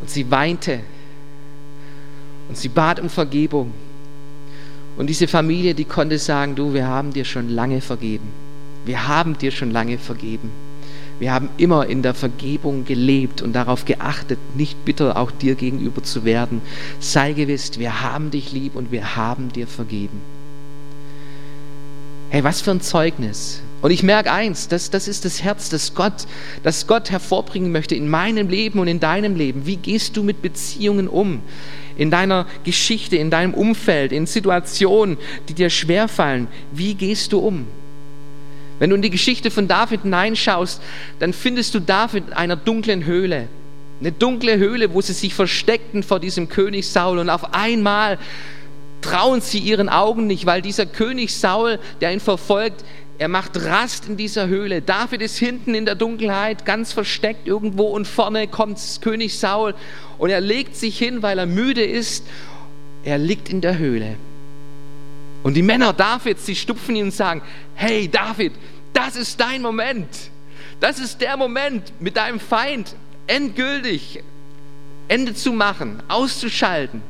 und 0.00 0.08
sie 0.08 0.30
weinte 0.30 0.80
und 2.48 2.56
sie 2.56 2.68
bat 2.68 3.00
um 3.00 3.10
Vergebung. 3.10 3.72
Und 4.96 5.06
diese 5.06 5.28
Familie, 5.28 5.74
die 5.74 5.84
konnte 5.84 6.18
sagen, 6.18 6.54
du, 6.54 6.74
wir 6.74 6.86
haben 6.86 7.12
dir 7.12 7.24
schon 7.24 7.48
lange 7.48 7.80
vergeben. 7.80 8.28
Wir 8.84 9.06
haben 9.08 9.36
dir 9.36 9.50
schon 9.50 9.70
lange 9.70 9.98
vergeben. 9.98 10.50
Wir 11.20 11.32
haben 11.32 11.50
immer 11.58 11.86
in 11.86 12.02
der 12.02 12.14
Vergebung 12.14 12.86
gelebt 12.86 13.42
und 13.42 13.52
darauf 13.52 13.84
geachtet, 13.84 14.38
nicht 14.56 14.86
bitter 14.86 15.18
auch 15.18 15.30
dir 15.30 15.54
gegenüber 15.54 16.02
zu 16.02 16.24
werden. 16.24 16.62
Sei 16.98 17.34
gewiss, 17.34 17.78
wir 17.78 18.00
haben 18.00 18.30
dich 18.30 18.52
lieb 18.52 18.74
und 18.74 18.90
wir 18.90 19.16
haben 19.16 19.52
dir 19.52 19.66
vergeben. 19.66 20.22
Hey, 22.30 22.42
was 22.42 22.62
für 22.62 22.70
ein 22.70 22.80
Zeugnis. 22.80 23.60
Und 23.82 23.90
ich 23.90 24.02
merke 24.02 24.32
eins, 24.32 24.68
das, 24.68 24.88
das 24.88 25.08
ist 25.08 25.26
das 25.26 25.42
Herz, 25.42 25.68
das 25.68 25.94
Gott, 25.94 26.26
das 26.62 26.86
Gott 26.86 27.10
hervorbringen 27.10 27.70
möchte 27.70 27.94
in 27.94 28.08
meinem 28.08 28.48
Leben 28.48 28.78
und 28.78 28.88
in 28.88 29.00
deinem 29.00 29.36
Leben. 29.36 29.66
Wie 29.66 29.76
gehst 29.76 30.16
du 30.16 30.22
mit 30.22 30.40
Beziehungen 30.40 31.06
um? 31.06 31.42
In 31.98 32.10
deiner 32.10 32.46
Geschichte, 32.64 33.16
in 33.16 33.30
deinem 33.30 33.52
Umfeld, 33.52 34.12
in 34.12 34.26
Situationen, 34.26 35.18
die 35.48 35.54
dir 35.54 35.68
schwerfallen. 35.68 36.48
Wie 36.72 36.94
gehst 36.94 37.32
du 37.32 37.40
um? 37.40 37.66
Wenn 38.80 38.90
du 38.90 38.96
in 38.96 39.02
die 39.02 39.10
Geschichte 39.10 39.50
von 39.50 39.68
David 39.68 40.02
hineinschaust, 40.02 40.82
dann 41.20 41.32
findest 41.32 41.74
du 41.74 41.80
David 41.80 42.28
in 42.28 42.32
einer 42.32 42.56
dunklen 42.56 43.04
Höhle. 43.04 43.46
Eine 44.00 44.10
dunkle 44.10 44.56
Höhle, 44.56 44.94
wo 44.94 45.02
sie 45.02 45.12
sich 45.12 45.34
versteckten 45.34 46.02
vor 46.02 46.18
diesem 46.18 46.48
König 46.48 46.88
Saul. 46.88 47.18
Und 47.18 47.28
auf 47.28 47.52
einmal 47.52 48.18
trauen 49.02 49.42
sie 49.42 49.58
ihren 49.58 49.90
Augen 49.90 50.26
nicht, 50.26 50.46
weil 50.46 50.62
dieser 50.62 50.86
König 50.86 51.34
Saul, 51.34 51.78
der 52.00 52.12
ihn 52.12 52.20
verfolgt, 52.20 52.82
er 53.18 53.28
macht 53.28 53.62
Rast 53.62 54.08
in 54.08 54.16
dieser 54.16 54.48
Höhle. 54.48 54.80
David 54.80 55.20
ist 55.20 55.36
hinten 55.36 55.74
in 55.74 55.84
der 55.84 55.94
Dunkelheit, 55.94 56.64
ganz 56.64 56.94
versteckt 56.94 57.46
irgendwo 57.46 57.88
und 57.88 58.06
vorne 58.06 58.48
kommt 58.48 58.80
König 59.02 59.38
Saul 59.38 59.74
und 60.16 60.30
er 60.30 60.40
legt 60.40 60.74
sich 60.74 60.96
hin, 60.96 61.20
weil 61.20 61.38
er 61.38 61.44
müde 61.44 61.84
ist. 61.84 62.24
Er 63.04 63.18
liegt 63.18 63.50
in 63.50 63.60
der 63.60 63.76
Höhle. 63.76 64.16
Und 65.42 65.54
die 65.54 65.62
Männer 65.62 65.92
Davids, 65.92 66.46
sie 66.46 66.54
stupfen 66.54 66.96
ihn 66.96 67.04
und 67.04 67.14
sagen, 67.14 67.42
hey 67.74 68.08
David, 68.08 68.52
das 69.00 69.16
ist 69.16 69.40
dein 69.40 69.62
Moment. 69.62 70.08
Das 70.78 70.98
ist 70.98 71.20
der 71.20 71.36
Moment, 71.36 71.92
mit 72.00 72.16
deinem 72.16 72.38
Feind 72.38 72.94
endgültig 73.26 74.22
Ende 75.08 75.34
zu 75.34 75.52
machen, 75.52 76.02
auszuschalten. 76.08 77.02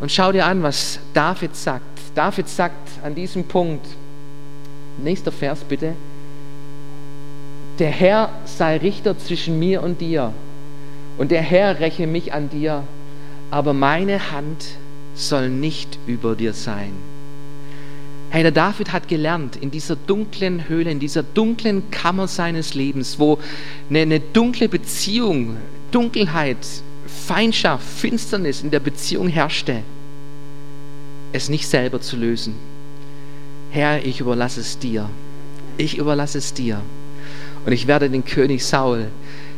Und 0.00 0.10
schau 0.10 0.32
dir 0.32 0.46
an, 0.46 0.62
was 0.62 0.98
David 1.14 1.54
sagt. 1.54 2.00
David 2.14 2.48
sagt 2.48 2.88
an 3.04 3.14
diesem 3.14 3.44
Punkt, 3.44 3.86
nächster 4.98 5.30
Vers 5.30 5.60
bitte, 5.60 5.94
der 7.78 7.90
Herr 7.90 8.30
sei 8.44 8.78
Richter 8.78 9.16
zwischen 9.16 9.58
mir 9.58 9.82
und 9.82 10.00
dir 10.00 10.32
und 11.18 11.30
der 11.30 11.42
Herr 11.42 11.78
räche 11.78 12.06
mich 12.06 12.32
an 12.32 12.50
dir, 12.50 12.82
aber 13.50 13.72
meine 13.72 14.32
Hand 14.32 14.64
soll 15.14 15.48
nicht 15.48 15.98
über 16.06 16.34
dir 16.34 16.52
sein. 16.52 17.11
Hey, 18.32 18.42
der 18.42 18.50
David 18.50 18.92
hat 18.92 19.08
gelernt, 19.08 19.56
in 19.56 19.70
dieser 19.70 19.94
dunklen 19.94 20.66
Höhle, 20.66 20.90
in 20.90 20.98
dieser 20.98 21.22
dunklen 21.22 21.90
Kammer 21.90 22.26
seines 22.28 22.72
Lebens, 22.72 23.18
wo 23.18 23.38
eine, 23.90 23.98
eine 23.98 24.20
dunkle 24.20 24.70
Beziehung, 24.70 25.58
Dunkelheit, 25.90 26.56
Feindschaft, 27.06 27.84
Finsternis 27.86 28.62
in 28.62 28.70
der 28.70 28.80
Beziehung 28.80 29.28
herrschte, 29.28 29.82
es 31.34 31.50
nicht 31.50 31.68
selber 31.68 32.00
zu 32.00 32.16
lösen. 32.16 32.54
Herr, 33.70 34.02
ich 34.02 34.20
überlasse 34.20 34.60
es 34.60 34.78
dir. 34.78 35.10
Ich 35.76 35.98
überlasse 35.98 36.38
es 36.38 36.54
dir. 36.54 36.80
Und 37.66 37.72
ich 37.72 37.86
werde 37.86 38.08
den 38.08 38.24
König 38.24 38.64
Saul 38.64 39.08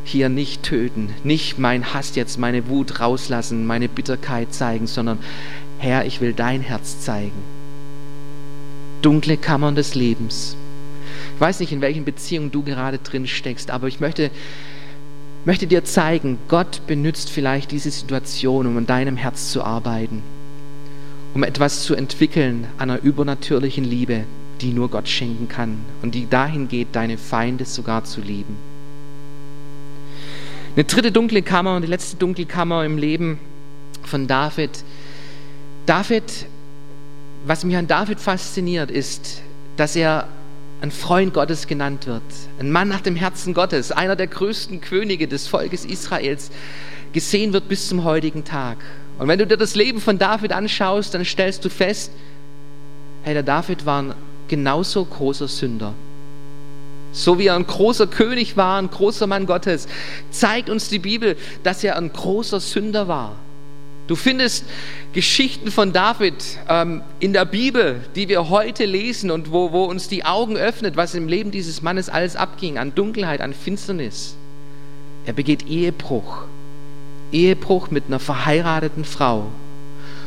hier 0.02 0.28
nicht 0.28 0.64
töten, 0.64 1.10
nicht 1.22 1.60
mein 1.60 1.94
Hass 1.94 2.16
jetzt, 2.16 2.40
meine 2.40 2.66
Wut 2.66 2.98
rauslassen, 2.98 3.66
meine 3.66 3.88
Bitterkeit 3.88 4.52
zeigen, 4.52 4.88
sondern 4.88 5.20
Herr, 5.78 6.06
ich 6.06 6.20
will 6.20 6.32
dein 6.32 6.60
Herz 6.60 7.02
zeigen. 7.02 7.53
Dunkle 9.04 9.36
Kammern 9.36 9.74
des 9.74 9.94
Lebens. 9.94 10.56
Ich 11.34 11.40
weiß 11.40 11.60
nicht, 11.60 11.72
in 11.72 11.82
welchen 11.82 12.04
Beziehungen 12.04 12.50
du 12.50 12.62
gerade 12.62 12.98
drin 12.98 13.26
steckst, 13.26 13.70
aber 13.70 13.86
ich 13.86 14.00
möchte, 14.00 14.30
möchte 15.44 15.66
dir 15.66 15.84
zeigen, 15.84 16.38
Gott 16.48 16.80
benutzt 16.86 17.30
vielleicht 17.30 17.70
diese 17.70 17.90
Situation, 17.90 18.66
um 18.66 18.78
an 18.78 18.86
deinem 18.86 19.16
Herz 19.16 19.50
zu 19.50 19.62
arbeiten, 19.62 20.22
um 21.34 21.42
etwas 21.42 21.82
zu 21.82 21.94
entwickeln 21.94 22.66
einer 22.78 23.02
übernatürlichen 23.02 23.84
Liebe, 23.84 24.24
die 24.62 24.72
nur 24.72 24.88
Gott 24.88 25.08
schenken 25.08 25.48
kann 25.48 25.80
und 26.00 26.14
die 26.14 26.28
dahin 26.28 26.68
geht, 26.68 26.88
deine 26.92 27.18
Feinde 27.18 27.66
sogar 27.66 28.04
zu 28.04 28.22
lieben. 28.22 28.56
Eine 30.76 30.84
dritte 30.84 31.12
dunkle 31.12 31.42
Kammer 31.42 31.76
und 31.76 31.82
die 31.82 31.88
letzte 31.88 32.16
dunkle 32.16 32.46
Kammer 32.46 32.84
im 32.84 32.96
Leben 32.96 33.38
von 34.02 34.26
David. 34.26 34.70
David, 35.86 36.46
was 37.46 37.64
mich 37.64 37.76
an 37.76 37.86
David 37.86 38.20
fasziniert, 38.20 38.90
ist, 38.90 39.42
dass 39.76 39.96
er 39.96 40.28
ein 40.80 40.90
Freund 40.90 41.34
Gottes 41.34 41.66
genannt 41.66 42.06
wird, 42.06 42.22
ein 42.58 42.70
Mann 42.70 42.88
nach 42.88 43.00
dem 43.00 43.16
Herzen 43.16 43.54
Gottes, 43.54 43.92
einer 43.92 44.16
der 44.16 44.26
größten 44.26 44.80
Könige 44.80 45.28
des 45.28 45.46
Volkes 45.46 45.84
Israels, 45.84 46.50
gesehen 47.12 47.52
wird 47.52 47.68
bis 47.68 47.88
zum 47.88 48.04
heutigen 48.04 48.44
Tag. 48.44 48.78
Und 49.18 49.28
wenn 49.28 49.38
du 49.38 49.46
dir 49.46 49.56
das 49.56 49.74
Leben 49.74 50.00
von 50.00 50.18
David 50.18 50.52
anschaust, 50.52 51.14
dann 51.14 51.24
stellst 51.24 51.64
du 51.64 51.70
fest, 51.70 52.10
hey, 53.22 53.34
der 53.34 53.42
David 53.42 53.86
war 53.86 54.02
ein 54.02 54.14
genauso 54.48 55.04
großer 55.04 55.48
Sünder. 55.48 55.94
So 57.12 57.38
wie 57.38 57.46
er 57.46 57.54
ein 57.54 57.66
großer 57.66 58.08
König 58.08 58.56
war, 58.56 58.80
ein 58.80 58.90
großer 58.90 59.26
Mann 59.26 59.46
Gottes, 59.46 59.86
zeigt 60.30 60.68
uns 60.68 60.88
die 60.88 60.98
Bibel, 60.98 61.36
dass 61.62 61.84
er 61.84 61.96
ein 61.96 62.12
großer 62.12 62.58
Sünder 62.58 63.06
war. 63.06 63.36
Du 64.06 64.16
findest 64.16 64.64
Geschichten 65.14 65.70
von 65.70 65.92
David 65.92 66.34
ähm, 66.68 67.02
in 67.20 67.32
der 67.32 67.46
Bibel, 67.46 68.04
die 68.14 68.28
wir 68.28 68.50
heute 68.50 68.84
lesen 68.84 69.30
und 69.30 69.50
wo, 69.50 69.72
wo 69.72 69.84
uns 69.84 70.08
die 70.08 70.24
Augen 70.24 70.56
öffnet, 70.56 70.96
was 70.96 71.14
im 71.14 71.26
Leben 71.26 71.50
dieses 71.50 71.80
Mannes 71.80 72.10
alles 72.10 72.36
abging, 72.36 72.76
an 72.76 72.94
Dunkelheit, 72.94 73.40
an 73.40 73.54
Finsternis. 73.54 74.36
Er 75.24 75.32
begeht 75.32 75.66
Ehebruch. 75.66 76.44
Ehebruch 77.32 77.90
mit 77.90 78.04
einer 78.08 78.18
verheirateten 78.18 79.06
Frau. 79.06 79.46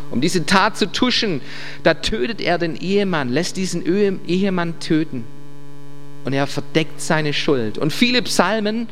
Um 0.09 0.21
diese 0.21 0.45
Tat 0.45 0.77
zu 0.77 0.91
tuschen, 0.91 1.41
da 1.83 1.93
tötet 1.93 2.41
er 2.41 2.57
den 2.57 2.75
Ehemann, 2.75 3.29
lässt 3.29 3.57
diesen 3.57 3.83
Ehemann 4.25 4.79
töten 4.79 5.23
und 6.25 6.33
er 6.33 6.47
verdeckt 6.47 6.99
seine 7.01 7.33
Schuld. 7.33 7.77
Und 7.77 7.93
viele 7.93 8.21
Psalmen, 8.21 8.87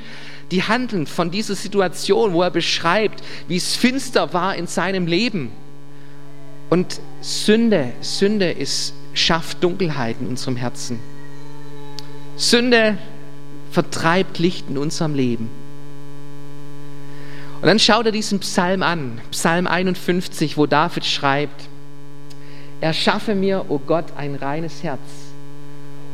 die 0.51 0.63
handeln 0.63 1.07
von 1.07 1.31
dieser 1.31 1.55
Situation, 1.55 2.33
wo 2.33 2.41
er 2.41 2.51
beschreibt, 2.51 3.23
wie 3.47 3.57
es 3.57 3.75
finster 3.75 4.33
war 4.33 4.55
in 4.55 4.67
seinem 4.67 5.07
Leben. 5.07 5.51
Und 6.69 6.99
Sünde, 7.21 7.93
Sünde 8.01 8.51
ist, 8.51 8.93
schafft 9.13 9.63
Dunkelheit 9.63 10.17
in 10.19 10.27
unserem 10.27 10.55
Herzen. 10.55 10.99
Sünde 12.37 12.97
vertreibt 13.71 14.39
Licht 14.39 14.65
in 14.69 14.77
unserem 14.77 15.15
Leben. 15.15 15.49
Und 17.61 17.67
dann 17.67 17.79
schaut 17.79 18.05
er 18.05 18.11
diesen 18.11 18.39
Psalm 18.39 18.83
an, 18.83 19.19
Psalm 19.31 19.67
51, 19.67 20.57
wo 20.57 20.65
David 20.65 21.05
schreibt, 21.05 21.63
Erschaffe 22.81 23.33
mir, 23.33 23.65
o 23.69 23.75
oh 23.75 23.81
Gott, 23.85 24.05
ein 24.17 24.35
reines 24.35 24.83
Herz 24.83 25.24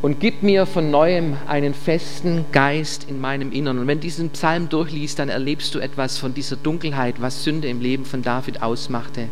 und 0.02 0.18
gib 0.18 0.42
mir 0.42 0.66
von 0.66 0.90
neuem 0.90 1.36
einen 1.46 1.74
festen 1.74 2.44
Geist 2.50 3.06
in 3.08 3.20
meinem 3.20 3.52
Innern. 3.52 3.78
Und 3.78 3.86
wenn 3.86 3.98
du 3.98 4.02
diesen 4.02 4.30
Psalm 4.30 4.68
durchliest, 4.68 5.20
dann 5.20 5.28
erlebst 5.28 5.74
du 5.74 5.78
etwas 5.78 6.18
von 6.18 6.34
dieser 6.34 6.56
Dunkelheit, 6.56 7.20
was 7.20 7.44
Sünde 7.44 7.68
im 7.68 7.80
Leben 7.80 8.04
von 8.04 8.20
David 8.20 8.62
ausmachte. 8.62 9.28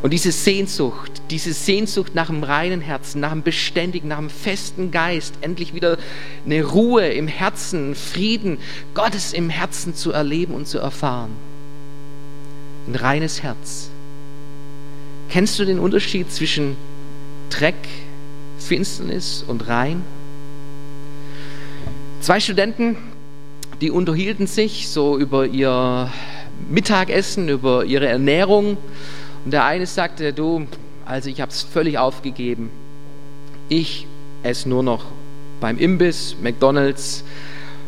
Und 0.00 0.12
diese 0.12 0.32
Sehnsucht, 0.32 1.20
diese 1.30 1.52
Sehnsucht 1.52 2.14
nach 2.14 2.30
einem 2.30 2.44
reinen 2.44 2.80
Herzen, 2.80 3.20
nach 3.20 3.32
einem 3.32 3.42
beständigen, 3.42 4.08
nach 4.08 4.18
einem 4.18 4.30
festen 4.30 4.92
Geist, 4.92 5.34
endlich 5.40 5.74
wieder 5.74 5.98
eine 6.46 6.64
Ruhe 6.64 7.08
im 7.08 7.26
Herzen, 7.26 7.94
Frieden 7.94 8.58
Gottes 8.94 9.32
im 9.32 9.50
Herzen 9.50 9.94
zu 9.94 10.12
erleben 10.12 10.54
und 10.54 10.66
zu 10.68 10.78
erfahren. 10.78 11.30
Ein 12.86 12.94
reines 12.94 13.42
Herz. 13.42 13.90
Kennst 15.28 15.58
du 15.58 15.64
den 15.64 15.78
Unterschied 15.78 16.32
zwischen 16.32 16.76
Dreck, 17.50 17.74
Finsternis 18.60 19.44
und 19.46 19.66
rein. 19.68 20.02
Zwei 22.20 22.38
Studenten, 22.38 22.96
die 23.80 23.90
unterhielten 23.90 24.46
sich 24.46 24.88
so 24.88 25.18
über 25.18 25.46
ihr 25.46 26.10
Mittagessen, 26.68 27.48
über 27.48 27.84
ihre 27.84 28.06
Ernährung. 28.06 28.76
Und 29.44 29.50
der 29.52 29.64
eine 29.64 29.86
sagte, 29.86 30.32
du, 30.32 30.66
also 31.06 31.30
ich 31.30 31.40
habe 31.40 31.50
es 31.50 31.62
völlig 31.62 31.98
aufgegeben. 31.98 32.70
Ich 33.68 34.06
esse 34.42 34.68
nur 34.68 34.82
noch 34.82 35.06
beim 35.60 35.78
Imbiss, 35.78 36.36
McDonald's, 36.42 37.24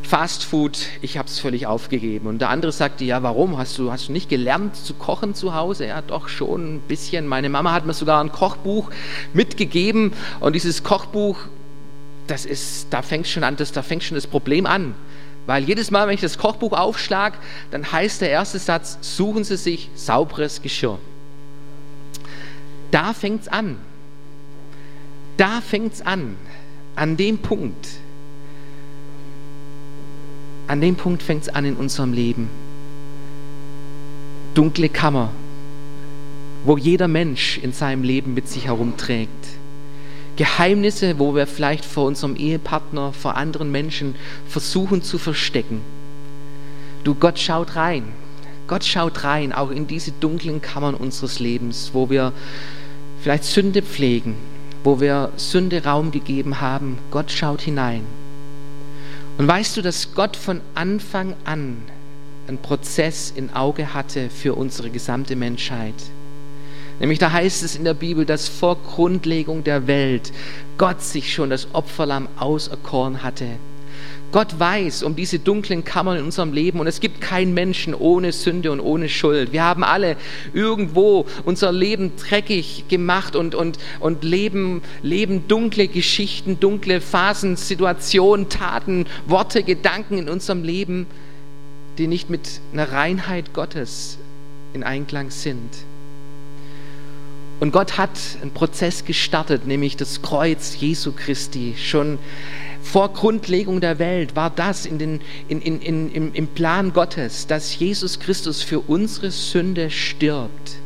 Fast 0.03 0.45
Food, 0.45 0.79
ich 1.01 1.17
habe 1.17 1.29
es 1.29 1.39
völlig 1.39 1.67
aufgegeben. 1.67 2.27
Und 2.27 2.41
der 2.41 2.51
andere 2.51 2.73
sagte, 2.73 3.05
ja, 3.05 3.23
warum? 3.23 3.57
Hast 3.57 3.79
du, 3.79 3.93
hast 3.93 4.09
du 4.09 4.13
nicht 4.13 4.29
gelernt 4.29 4.77
zu 4.77 4.95
kochen 4.95 5.35
zu 5.35 5.55
Hause? 5.55 5.87
Ja, 5.87 6.03
doch 6.03 6.29
schon 6.29 6.75
ein 6.75 6.81
bisschen. 6.81 7.27
Meine 7.27 7.49
Mama 7.49 7.73
hat 7.73 7.87
mir 7.87 7.95
sogar 7.95 8.23
ein 8.23 8.33
Kochbuch 8.33 8.91
mitgegeben 9.33 10.13
und 10.41 10.55
dieses 10.55 10.83
Kochbuch, 10.83 11.39
das 12.27 12.45
ist, 12.45 12.89
da 12.91 13.03
fängt 13.03 13.29
schon 13.29 13.45
an, 13.45 13.57
das, 13.57 13.73
da 13.73 13.83
fängt 13.83 14.03
schon 14.03 14.17
das 14.17 14.27
Problem 14.27 14.67
an. 14.67 14.95
Weil 15.47 15.65
jedes 15.65 15.91
Mal, 15.91 16.07
wenn 16.07 16.15
ich 16.15 16.21
das 16.21 16.37
Kochbuch 16.37 16.73
aufschlage, 16.73 17.37
dann 17.71 17.91
heißt 17.91 18.21
der 18.21 18.31
erste 18.31 18.59
Satz, 18.59 18.99
suchen 19.01 19.45
Sie 19.45 19.57
sich 19.57 19.89
sauberes 19.95 20.63
Geschirr. 20.63 20.99
Da 22.91 23.15
fängt 23.15 23.43
es 23.43 23.49
an. 23.49 23.77
Da 25.37 25.61
fängt 25.61 25.95
es 25.95 26.03
an. 26.03 26.37
An 26.95 27.17
dem 27.17 27.39
Punkt 27.39 27.89
an 30.67 30.81
dem 30.81 30.97
Punkt 30.97 31.23
fängt 31.23 31.43
es 31.43 31.49
an 31.49 31.65
in 31.65 31.77
unserem 31.77 32.13
Leben. 32.13 32.49
Dunkle 34.55 34.89
Kammer, 34.89 35.31
wo 36.65 36.77
jeder 36.77 37.09
Mensch 37.09 37.59
in 37.59 37.73
seinem 37.73 38.03
Leben 38.03 38.35
mit 38.35 38.49
sich 38.49 38.67
herumträgt. 38.67 39.31
Geheimnisse, 40.37 41.19
wo 41.19 41.35
wir 41.35 41.47
vielleicht 41.47 41.85
vor 41.85 42.07
unserem 42.07 42.37
Ehepartner, 42.37 43.13
vor 43.13 43.37
anderen 43.37 43.71
Menschen 43.71 44.15
versuchen 44.49 45.03
zu 45.03 45.19
verstecken. 45.19 45.83
Du, 47.05 47.15
Gott 47.15 47.39
schaut 47.39 47.77
rein. 47.77 48.05
Gott 48.69 48.85
schaut 48.85 49.25
rein, 49.25 49.53
auch 49.53 49.71
in 49.71 49.87
diese 49.87 50.13
dunklen 50.13 50.63
Kammern 50.63 50.95
unseres 50.95 51.41
Lebens, 51.41 51.91
wo 51.93 52.09
wir 52.09 52.33
vielleicht 53.21 53.45
Sünde 53.45 53.83
pflegen, 53.83 54.37
wo 54.85 55.01
wir 55.01 55.33
Sünde 55.37 55.85
Raum 55.85 56.11
gegeben 56.11 56.61
haben. 56.61 56.99
Gott 57.11 57.31
schaut 57.31 57.61
hinein. 57.61 58.05
Und 59.43 59.49
weißt 59.49 59.77
du, 59.77 59.83
dass 59.83 60.15
Gott 60.15 60.37
von 60.37 60.61
Anfang 60.77 61.35
an 61.45 61.79
einen 62.47 62.59
Prozess 62.59 63.33
im 63.35 63.53
Auge 63.53 63.93
hatte 63.93 64.31
für 64.31 64.55
unsere 64.55 64.89
gesamte 64.89 65.35
Menschheit? 65.35 65.97
Nämlich 67.01 67.19
da 67.19 67.33
heißt 67.33 67.65
es 67.65 67.75
in 67.75 67.83
der 67.83 67.95
Bibel, 67.95 68.25
dass 68.25 68.47
vor 68.47 68.77
Grundlegung 68.77 69.65
der 69.65 69.89
Welt 69.89 70.31
Gott 70.79 71.03
sich 71.03 71.35
schon 71.35 71.51
das 71.51 71.67
Opferlamm 71.75 72.29
auserkoren 72.37 73.25
hatte, 73.25 73.47
Gott 74.33 74.59
weiß 74.59 75.03
um 75.03 75.15
diese 75.15 75.39
dunklen 75.39 75.85
Kammern 75.85 76.17
in 76.19 76.25
unserem 76.25 76.53
Leben 76.53 76.81
und 76.81 76.87
es 76.87 77.01
gibt 77.01 77.21
keinen 77.21 77.53
Menschen 77.53 77.95
ohne 77.95 78.33
Sünde 78.33 78.73
und 78.73 78.81
ohne 78.81 79.09
Schuld. 79.11 79.53
Wir 79.53 79.63
haben 79.63 79.85
alle 79.85 80.17
irgendwo 80.55 81.27
unser 81.45 81.71
Leben 81.71 82.13
dreckig 82.17 82.85
gemacht 82.89 83.37
und, 83.37 83.55
und, 83.55 83.79
und 84.01 84.25
leben, 84.25 84.83
leben 85.03 85.47
dunkle 85.49 85.87
Geschichten, 85.87 86.59
dunkle 86.59 87.03
Phasen, 87.03 87.57
Situationen, 87.57 88.49
Taten, 88.49 89.07
Worte, 89.27 89.63
Gedanken 89.63 90.17
in 90.17 90.29
unserem 90.31 90.65
Leben, 90.65 91.07
die 91.99 92.07
nicht 92.07 92.31
mit 92.31 92.61
einer 92.73 92.91
Reinheit 92.91 93.53
Gottes 93.53 94.19
in 94.73 94.83
Einklang 94.83 95.31
sind. 95.31 95.71
Und 97.61 97.71
Gott 97.71 97.97
hat 97.97 98.19
einen 98.41 98.51
Prozess 98.51 99.05
gestartet, 99.05 99.69
nämlich 99.69 99.97
das 99.97 100.21
Kreuz 100.21 100.77
Jesu 100.81 101.13
Christi, 101.13 101.75
schon 101.79 102.19
vor 102.83 103.13
Grundlegung 103.13 103.81
der 103.81 103.99
Welt 103.99 104.35
war 104.37 104.51
das 104.51 104.87
in 104.87 104.99
den, 104.99 105.21
in, 105.49 105.61
in, 105.63 105.81
in, 105.81 106.13
im, 106.13 106.35
im 106.35 106.47
Plan 106.49 106.93
Gottes, 106.93 107.47
dass 107.47 107.79
Jesus 107.79 108.19
Christus 108.19 108.63
für 108.63 108.81
unsere 108.81 109.31
Sünde 109.31 109.91
stirbt. 109.91 110.77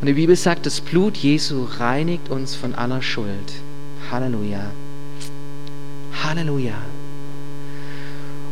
Und 0.00 0.06
die 0.06 0.12
Bibel 0.14 0.36
sagt, 0.36 0.66
das 0.66 0.80
Blut 0.80 1.16
Jesu 1.16 1.64
reinigt 1.78 2.28
uns 2.28 2.54
von 2.54 2.74
aller 2.74 3.00
Schuld. 3.00 3.52
Halleluja. 4.10 4.70
Halleluja. 6.22 6.74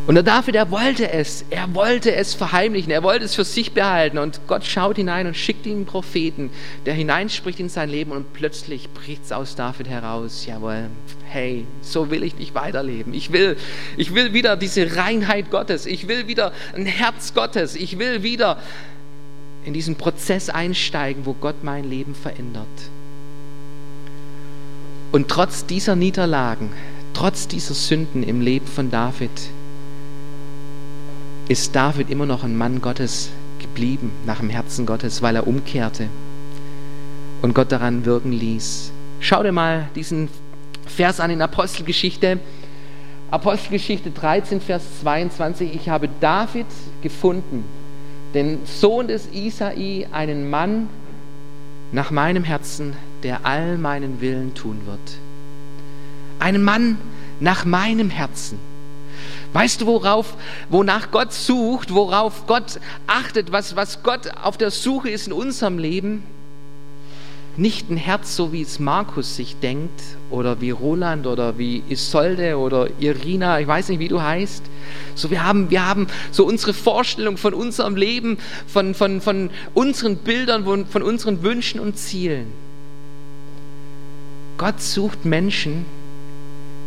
Und 0.06 0.16
der 0.16 0.22
David, 0.22 0.54
er 0.54 0.70
wollte 0.70 1.10
es, 1.10 1.46
er 1.48 1.74
wollte 1.74 2.14
es 2.14 2.34
verheimlichen, 2.34 2.92
er 2.92 3.02
wollte 3.02 3.24
es 3.24 3.34
für 3.34 3.44
sich 3.44 3.72
behalten. 3.72 4.18
Und 4.18 4.40
Gott 4.46 4.64
schaut 4.64 4.96
hinein 4.96 5.26
und 5.26 5.34
schickt 5.34 5.64
ihm 5.64 5.76
einen 5.76 5.86
Propheten, 5.86 6.50
der 6.84 6.92
hineinspricht 6.92 7.58
in 7.58 7.70
sein 7.70 7.88
Leben 7.88 8.12
und 8.12 8.34
plötzlich 8.34 8.90
bricht 8.90 9.24
es 9.24 9.32
aus 9.32 9.56
David 9.56 9.88
heraus. 9.88 10.44
Jawohl, 10.44 10.90
hey, 11.24 11.66
so 11.80 12.10
will 12.10 12.22
ich 12.22 12.36
nicht 12.36 12.54
weiterleben. 12.54 13.14
Ich 13.14 13.32
will, 13.32 13.56
ich 13.96 14.14
will 14.14 14.34
wieder 14.34 14.56
diese 14.58 14.94
Reinheit 14.94 15.50
Gottes, 15.50 15.86
ich 15.86 16.06
will 16.06 16.28
wieder 16.28 16.52
ein 16.74 16.84
Herz 16.84 17.32
Gottes, 17.32 17.74
ich 17.74 17.98
will 17.98 18.22
wieder 18.22 18.58
in 19.64 19.72
diesen 19.72 19.96
Prozess 19.96 20.50
einsteigen, 20.50 21.24
wo 21.24 21.32
Gott 21.32 21.64
mein 21.64 21.88
Leben 21.88 22.14
verändert. 22.14 22.66
Und 25.12 25.28
trotz 25.28 25.64
dieser 25.64 25.96
Niederlagen, 25.96 26.72
trotz 27.14 27.48
dieser 27.48 27.72
Sünden 27.72 28.22
im 28.22 28.42
Leben 28.42 28.66
von 28.66 28.90
David, 28.90 29.30
ist 31.48 31.76
David 31.76 32.10
immer 32.10 32.26
noch 32.26 32.44
ein 32.44 32.56
Mann 32.56 32.80
Gottes 32.80 33.30
geblieben, 33.58 34.10
nach 34.26 34.40
dem 34.40 34.50
Herzen 34.50 34.86
Gottes, 34.86 35.20
weil 35.22 35.36
er 35.36 35.46
umkehrte 35.46 36.08
und 37.42 37.54
Gott 37.54 37.70
daran 37.70 38.04
wirken 38.06 38.32
ließ. 38.32 38.90
Schau 39.20 39.42
dir 39.42 39.52
mal 39.52 39.88
diesen 39.94 40.28
Vers 40.86 41.20
an 41.20 41.30
in 41.30 41.42
Apostelgeschichte. 41.42 42.38
Apostelgeschichte 43.30 44.10
13, 44.10 44.60
Vers 44.60 44.82
22. 45.02 45.74
Ich 45.74 45.88
habe 45.88 46.08
David 46.20 46.66
gefunden, 47.02 47.64
den 48.32 48.60
Sohn 48.64 49.08
des 49.08 49.28
Isai, 49.32 50.06
einen 50.12 50.48
Mann 50.48 50.88
nach 51.92 52.10
meinem 52.10 52.44
Herzen, 52.44 52.94
der 53.22 53.44
all 53.44 53.76
meinen 53.76 54.20
Willen 54.20 54.54
tun 54.54 54.80
wird. 54.86 55.18
Einen 56.38 56.62
Mann 56.62 56.98
nach 57.40 57.64
meinem 57.64 58.10
Herzen. 58.10 58.58
Weißt 59.54 59.80
du, 59.80 59.86
worauf, 59.86 60.34
wonach 60.68 61.12
Gott 61.12 61.32
sucht, 61.32 61.94
worauf 61.94 62.46
Gott 62.48 62.80
achtet, 63.06 63.52
was, 63.52 63.76
was 63.76 64.02
Gott 64.02 64.28
auf 64.42 64.58
der 64.58 64.72
Suche 64.72 65.10
ist 65.10 65.28
in 65.28 65.32
unserem 65.32 65.78
Leben? 65.78 66.24
Nicht 67.56 67.88
ein 67.88 67.96
Herz, 67.96 68.34
so 68.34 68.52
wie 68.52 68.62
es 68.62 68.80
Markus 68.80 69.36
sich 69.36 69.54
denkt, 69.60 70.00
oder 70.28 70.60
wie 70.60 70.70
Roland, 70.70 71.28
oder 71.28 71.56
wie 71.56 71.84
Isolde, 71.88 72.58
oder 72.58 72.88
Irina, 72.98 73.60
ich 73.60 73.68
weiß 73.68 73.90
nicht, 73.90 74.00
wie 74.00 74.08
du 74.08 74.20
heißt. 74.20 74.64
So, 75.14 75.30
wir 75.30 75.44
haben, 75.44 75.70
wir 75.70 75.86
haben 75.86 76.08
so 76.32 76.44
unsere 76.44 76.74
Vorstellung 76.74 77.36
von 77.36 77.54
unserem 77.54 77.94
Leben, 77.94 78.38
von, 78.66 78.92
von, 78.92 79.20
von 79.20 79.50
unseren 79.72 80.16
Bildern, 80.16 80.64
von 80.86 81.02
unseren 81.02 81.44
Wünschen 81.44 81.78
und 81.78 81.96
Zielen. 81.96 82.46
Gott 84.58 84.82
sucht 84.82 85.24
Menschen, 85.24 85.84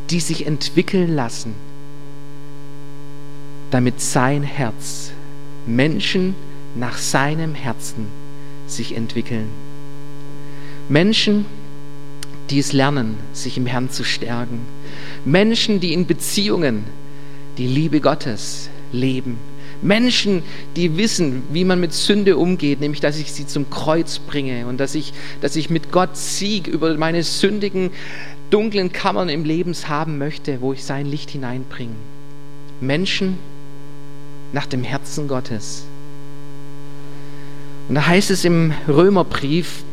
die 0.09 0.19
sich 0.19 0.45
entwickeln 0.45 1.15
lassen 1.15 1.66
damit 3.71 4.01
sein 4.01 4.43
Herz, 4.43 5.11
Menschen 5.65 6.35
nach 6.75 6.97
seinem 6.97 7.55
Herzen 7.55 8.07
sich 8.67 8.95
entwickeln. 8.95 9.49
Menschen, 10.89 11.45
die 12.49 12.59
es 12.59 12.71
lernen, 12.71 13.17
sich 13.33 13.57
im 13.57 13.65
Herrn 13.65 13.89
zu 13.89 14.03
stärken. 14.03 14.61
Menschen, 15.25 15.79
die 15.79 15.93
in 15.93 16.05
Beziehungen 16.05 16.85
die 17.57 17.67
Liebe 17.67 17.99
Gottes 17.99 18.69
leben. 18.91 19.37
Menschen, 19.81 20.43
die 20.75 20.97
wissen, 20.97 21.43
wie 21.51 21.65
man 21.65 21.79
mit 21.79 21.93
Sünde 21.93 22.37
umgeht, 22.37 22.79
nämlich 22.79 23.01
dass 23.01 23.19
ich 23.19 23.31
sie 23.31 23.45
zum 23.45 23.69
Kreuz 23.69 24.19
bringe 24.19 24.65
und 24.65 24.79
dass 24.79 24.95
ich, 24.95 25.13
dass 25.41 25.55
ich 25.55 25.69
mit 25.69 25.91
Gott 25.91 26.15
Sieg 26.17 26.67
über 26.67 26.95
meine 26.97 27.21
sündigen, 27.23 27.91
dunklen 28.49 28.91
Kammern 28.91 29.29
im 29.29 29.43
Leben 29.43 29.73
haben 29.87 30.17
möchte, 30.17 30.61
wo 30.61 30.73
ich 30.73 30.83
sein 30.83 31.05
Licht 31.05 31.29
hineinbringe. 31.29 31.93
Menschen, 32.79 33.37
die 33.37 33.56
nach 34.53 34.65
dem 34.65 34.83
Herzen 34.83 35.27
Gottes. 35.27 35.83
Und 37.89 37.95
da 37.95 38.07
heißt 38.07 38.31
es 38.31 38.43
im 38.45 38.73
Römerbrief 38.87 39.83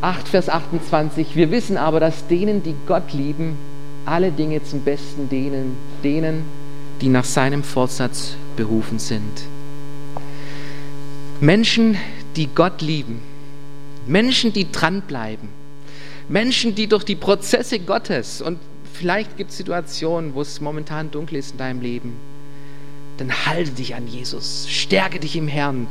8, 0.00 0.28
Vers 0.28 0.48
28, 0.48 1.34
wir 1.36 1.50
wissen 1.50 1.76
aber, 1.76 2.00
dass 2.00 2.26
denen, 2.28 2.62
die 2.62 2.74
Gott 2.86 3.12
lieben, 3.12 3.56
alle 4.04 4.30
Dinge 4.30 4.62
zum 4.62 4.80
Besten 4.82 5.28
denen, 5.28 5.76
denen, 6.04 6.44
die 7.00 7.08
nach 7.08 7.24
seinem 7.24 7.64
Vorsatz 7.64 8.36
berufen 8.56 8.98
sind. 8.98 9.42
Menschen, 11.40 11.96
die 12.36 12.48
Gott 12.54 12.82
lieben, 12.82 13.20
Menschen, 14.06 14.52
die 14.52 14.70
dranbleiben, 14.70 15.48
Menschen, 16.28 16.74
die 16.74 16.86
durch 16.86 17.04
die 17.04 17.16
Prozesse 17.16 17.80
Gottes 17.80 18.40
und 18.40 18.58
vielleicht 18.92 19.36
gibt 19.36 19.50
es 19.50 19.56
Situationen, 19.56 20.34
wo 20.34 20.40
es 20.40 20.60
momentan 20.60 21.10
dunkel 21.10 21.38
ist 21.38 21.52
in 21.52 21.58
deinem 21.58 21.80
Leben, 21.80 22.14
dann 23.18 23.46
halte 23.46 23.72
dich 23.72 23.94
an 23.94 24.06
Jesus, 24.06 24.66
stärke 24.68 25.18
dich 25.18 25.36
im 25.36 25.48
Herrn, 25.48 25.86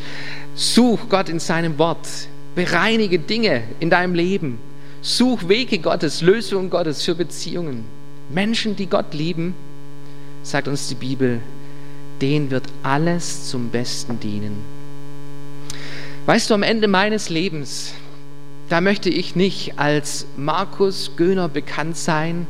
such 0.55 1.09
Gott 1.09 1.29
in 1.29 1.39
seinem 1.39 1.77
Wort, 1.77 2.07
bereinige 2.55 3.19
Dinge 3.19 3.63
in 3.79 3.89
deinem 3.89 4.13
Leben, 4.13 4.59
such 5.01 5.47
Wege 5.47 5.79
Gottes, 5.79 6.21
Lösungen 6.21 6.69
Gottes 6.69 7.03
für 7.03 7.15
Beziehungen. 7.15 7.85
Menschen, 8.29 8.75
die 8.75 8.87
Gott 8.87 9.13
lieben, 9.13 9.53
sagt 10.43 10.67
uns 10.67 10.87
die 10.87 10.95
Bibel, 10.95 11.41
denen 12.21 12.51
wird 12.51 12.65
alles 12.83 13.49
zum 13.49 13.69
Besten 13.69 14.19
dienen. 14.19 14.63
Weißt 16.25 16.49
du, 16.49 16.53
am 16.53 16.63
Ende 16.63 16.87
meines 16.87 17.29
Lebens, 17.29 17.93
da 18.69 18.81
möchte 18.81 19.09
ich 19.09 19.35
nicht 19.35 19.77
als 19.77 20.25
Markus 20.37 21.11
Göhner 21.17 21.49
bekannt 21.49 21.97
sein. 21.97 22.47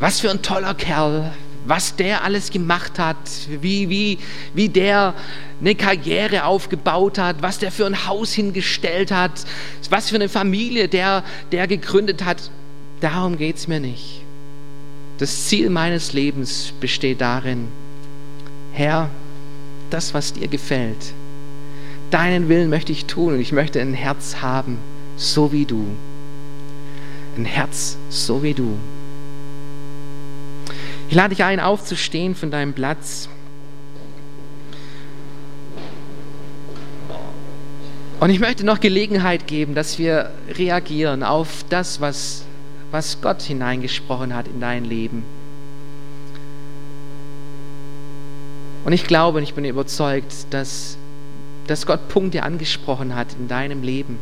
Was 0.00 0.20
für 0.20 0.30
ein 0.30 0.42
toller 0.42 0.74
Kerl, 0.74 1.32
was 1.66 1.96
der 1.96 2.24
alles 2.24 2.50
gemacht 2.50 2.98
hat, 2.98 3.16
wie, 3.60 3.88
wie, 3.88 4.18
wie 4.54 4.68
der 4.68 5.14
eine 5.60 5.74
Karriere 5.74 6.44
aufgebaut 6.44 7.18
hat, 7.18 7.42
was 7.42 7.58
der 7.58 7.72
für 7.72 7.86
ein 7.86 8.06
Haus 8.06 8.32
hingestellt 8.32 9.10
hat, 9.10 9.32
was 9.90 10.10
für 10.10 10.16
eine 10.16 10.28
Familie 10.28 10.88
der, 10.88 11.24
der 11.52 11.66
gegründet 11.66 12.24
hat. 12.24 12.50
Darum 13.00 13.36
geht 13.36 13.56
es 13.56 13.68
mir 13.68 13.80
nicht. 13.80 14.22
Das 15.18 15.46
Ziel 15.46 15.70
meines 15.70 16.12
Lebens 16.12 16.72
besteht 16.78 17.20
darin, 17.20 17.68
Herr, 18.72 19.08
das, 19.90 20.12
was 20.12 20.34
dir 20.34 20.48
gefällt, 20.48 21.14
deinen 22.10 22.48
Willen 22.48 22.68
möchte 22.68 22.92
ich 22.92 23.06
tun 23.06 23.34
und 23.34 23.40
ich 23.40 23.52
möchte 23.52 23.80
ein 23.80 23.94
Herz 23.94 24.36
haben, 24.42 24.78
so 25.16 25.52
wie 25.52 25.64
du. 25.64 25.86
Ein 27.36 27.46
Herz, 27.46 27.96
so 28.10 28.42
wie 28.42 28.54
du. 28.54 28.76
Ich 31.08 31.14
lade 31.14 31.34
dich 31.34 31.44
ein, 31.44 31.60
aufzustehen 31.60 32.34
von 32.34 32.50
deinem 32.50 32.72
Platz. 32.72 33.28
Und 38.18 38.30
ich 38.30 38.40
möchte 38.40 38.64
noch 38.64 38.80
Gelegenheit 38.80 39.46
geben, 39.46 39.74
dass 39.74 39.98
wir 39.98 40.30
reagieren 40.48 41.22
auf 41.22 41.64
das, 41.68 42.00
was, 42.00 42.44
was 42.90 43.20
Gott 43.20 43.42
hineingesprochen 43.42 44.34
hat 44.34 44.48
in 44.48 44.58
dein 44.58 44.84
Leben. 44.84 45.22
Und 48.84 48.92
ich 48.92 49.06
glaube 49.06 49.38
und 49.38 49.44
ich 49.44 49.54
bin 49.54 49.64
überzeugt, 49.64 50.46
dass, 50.50 50.96
dass 51.66 51.86
Gott 51.86 52.08
Punkte 52.08 52.42
angesprochen 52.42 53.14
hat 53.14 53.28
in 53.38 53.48
deinem 53.48 53.82
Leben, 53.82 54.18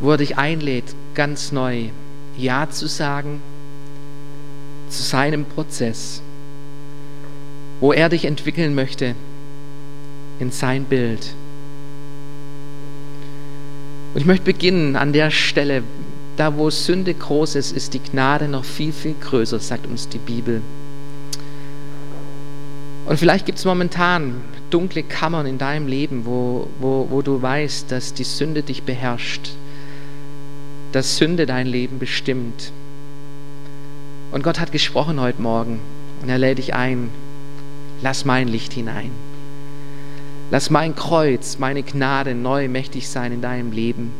wo 0.00 0.10
er 0.10 0.16
dich 0.18 0.36
einlädt, 0.36 0.94
ganz 1.14 1.52
neu 1.52 1.90
Ja 2.36 2.68
zu 2.68 2.86
sagen 2.86 3.40
zu 4.96 5.02
seinem 5.02 5.44
Prozess, 5.44 6.22
wo 7.80 7.92
er 7.92 8.08
dich 8.08 8.24
entwickeln 8.24 8.74
möchte 8.74 9.14
in 10.38 10.50
sein 10.50 10.84
Bild. 10.84 11.34
Und 14.14 14.20
ich 14.20 14.26
möchte 14.26 14.44
beginnen 14.44 14.96
an 14.96 15.12
der 15.12 15.30
Stelle, 15.30 15.82
da 16.36 16.56
wo 16.56 16.70
Sünde 16.70 17.14
groß 17.14 17.56
ist, 17.56 17.72
ist 17.72 17.94
die 17.94 18.00
Gnade 18.00 18.48
noch 18.48 18.64
viel, 18.64 18.92
viel 18.92 19.14
größer, 19.20 19.58
sagt 19.60 19.86
uns 19.86 20.08
die 20.08 20.18
Bibel. 20.18 20.62
Und 23.06 23.18
vielleicht 23.18 23.46
gibt 23.46 23.58
es 23.58 23.64
momentan 23.64 24.36
dunkle 24.70 25.02
Kammern 25.02 25.46
in 25.46 25.58
deinem 25.58 25.86
Leben, 25.86 26.24
wo, 26.24 26.68
wo, 26.80 27.06
wo 27.10 27.22
du 27.22 27.40
weißt, 27.40 27.90
dass 27.92 28.14
die 28.14 28.24
Sünde 28.24 28.62
dich 28.62 28.82
beherrscht, 28.82 29.50
dass 30.92 31.16
Sünde 31.16 31.46
dein 31.46 31.66
Leben 31.66 31.98
bestimmt. 31.98 32.72
Und 34.34 34.42
Gott 34.42 34.58
hat 34.58 34.72
gesprochen 34.72 35.20
heute 35.20 35.40
Morgen 35.40 35.78
und 36.20 36.28
er 36.28 36.38
lädt 36.38 36.58
dich 36.58 36.74
ein, 36.74 37.08
lass 38.02 38.24
mein 38.24 38.48
Licht 38.48 38.72
hinein. 38.72 39.12
Lass 40.50 40.70
mein 40.70 40.96
Kreuz, 40.96 41.60
meine 41.60 41.84
Gnade 41.84 42.34
neu 42.34 42.68
mächtig 42.68 43.08
sein 43.08 43.30
in 43.30 43.40
deinem 43.40 43.70
Leben. 43.70 44.10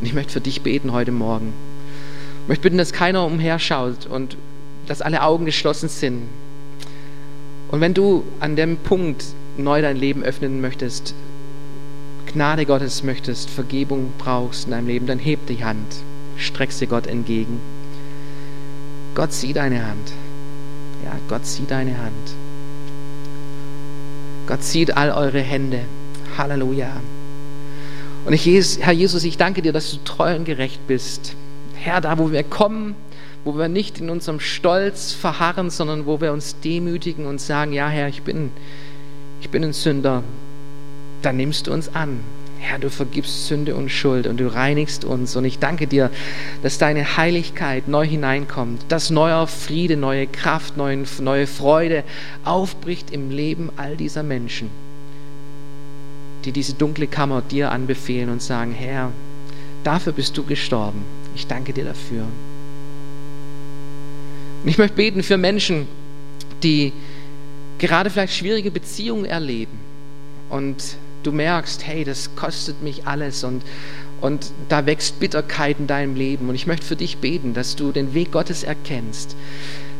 Und 0.00 0.06
ich 0.06 0.14
möchte 0.14 0.32
für 0.32 0.40
dich 0.40 0.62
beten 0.62 0.92
heute 0.92 1.12
Morgen. 1.12 1.52
Ich 2.44 2.48
möchte 2.48 2.62
bitten, 2.62 2.78
dass 2.78 2.94
keiner 2.94 3.26
umherschaut 3.26 4.06
und 4.06 4.38
dass 4.86 5.02
alle 5.02 5.20
Augen 5.20 5.44
geschlossen 5.44 5.90
sind. 5.90 6.22
Und 7.70 7.82
wenn 7.82 7.92
du 7.92 8.24
an 8.40 8.56
dem 8.56 8.78
Punkt 8.78 9.22
neu 9.58 9.82
dein 9.82 9.98
Leben 9.98 10.22
öffnen 10.22 10.62
möchtest, 10.62 11.14
Gnade 12.32 12.64
Gottes 12.64 13.02
möchtest, 13.02 13.50
Vergebung 13.50 14.14
brauchst 14.16 14.64
in 14.64 14.70
deinem 14.70 14.86
Leben, 14.86 15.06
dann 15.06 15.18
heb 15.18 15.46
die 15.46 15.62
Hand, 15.62 15.96
streck 16.38 16.72
sie 16.72 16.86
Gott 16.86 17.06
entgegen. 17.06 17.60
Gott 19.14 19.32
sieht 19.32 19.56
deine 19.56 19.86
Hand. 19.86 20.12
Ja, 21.04 21.12
Gott 21.28 21.46
sieht 21.46 21.70
deine 21.70 21.96
Hand. 21.98 22.34
Gott 24.46 24.62
sieht 24.62 24.96
all 24.96 25.10
eure 25.10 25.40
Hände. 25.40 25.80
Halleluja. 26.36 26.90
Und 28.24 28.32
ich, 28.32 28.46
Herr 28.80 28.92
Jesus, 28.92 29.24
ich 29.24 29.36
danke 29.36 29.62
dir, 29.62 29.72
dass 29.72 29.90
du 29.90 29.98
treu 30.04 30.36
und 30.36 30.44
gerecht 30.44 30.86
bist. 30.86 31.34
Herr, 31.74 32.00
da 32.00 32.18
wo 32.18 32.30
wir 32.30 32.42
kommen, 32.42 32.94
wo 33.44 33.56
wir 33.56 33.68
nicht 33.68 33.98
in 34.00 34.10
unserem 34.10 34.40
Stolz 34.40 35.12
verharren, 35.12 35.70
sondern 35.70 36.06
wo 36.06 36.20
wir 36.20 36.32
uns 36.32 36.60
demütigen 36.60 37.26
und 37.26 37.40
sagen, 37.40 37.72
ja 37.72 37.88
Herr, 37.88 38.08
ich 38.08 38.22
bin, 38.22 38.50
ich 39.40 39.48
bin 39.48 39.64
ein 39.64 39.72
Sünder, 39.72 40.22
dann 41.22 41.36
nimmst 41.36 41.66
du 41.66 41.72
uns 41.72 41.94
an. 41.94 42.20
Herr, 42.60 42.78
du 42.78 42.90
vergibst 42.90 43.46
Sünde 43.46 43.74
und 43.74 43.88
Schuld 43.88 44.26
und 44.26 44.38
du 44.38 44.52
reinigst 44.52 45.04
uns. 45.04 45.34
Und 45.34 45.44
ich 45.44 45.58
danke 45.58 45.86
dir, 45.86 46.10
dass 46.62 46.78
deine 46.78 47.16
Heiligkeit 47.16 47.88
neu 47.88 48.06
hineinkommt, 48.06 48.84
dass 48.88 49.10
neuer 49.10 49.46
Friede, 49.46 49.96
neue 49.96 50.26
Kraft, 50.26 50.76
neue, 50.76 51.46
Freude 51.46 52.04
aufbricht 52.44 53.10
im 53.10 53.30
Leben 53.30 53.70
all 53.76 53.96
dieser 53.96 54.22
Menschen 54.22 54.70
die 56.44 56.52
diese 56.52 56.74
dunkle 56.74 57.06
Kammer 57.06 57.42
dir 57.42 57.70
anbefehlen 57.70 58.30
und 58.30 58.42
sagen, 58.42 58.72
Herr, 58.72 59.12
dafür 59.84 60.12
bist 60.12 60.36
du 60.36 60.44
gestorben. 60.44 61.02
Ich 61.34 61.46
danke 61.46 61.72
dir 61.72 61.84
dafür. 61.84 62.24
Und 64.62 64.68
ich 64.68 64.78
möchte 64.78 64.96
beten 64.96 65.22
für 65.22 65.36
Menschen, 65.36 65.86
die 66.62 66.92
gerade 67.78 68.10
vielleicht 68.10 68.34
schwierige 68.34 68.70
Beziehungen 68.70 69.24
erleben 69.24 69.78
und 70.50 70.76
du 71.22 71.32
merkst, 71.32 71.86
hey, 71.86 72.04
das 72.04 72.34
kostet 72.36 72.82
mich 72.82 73.06
alles 73.06 73.44
und, 73.44 73.62
und 74.20 74.52
da 74.68 74.86
wächst 74.86 75.20
Bitterkeit 75.20 75.78
in 75.78 75.86
deinem 75.86 76.14
Leben. 76.14 76.48
Und 76.48 76.54
ich 76.54 76.66
möchte 76.66 76.86
für 76.86 76.96
dich 76.96 77.18
beten, 77.18 77.54
dass 77.54 77.76
du 77.76 77.92
den 77.92 78.14
Weg 78.14 78.32
Gottes 78.32 78.62
erkennst. 78.62 79.36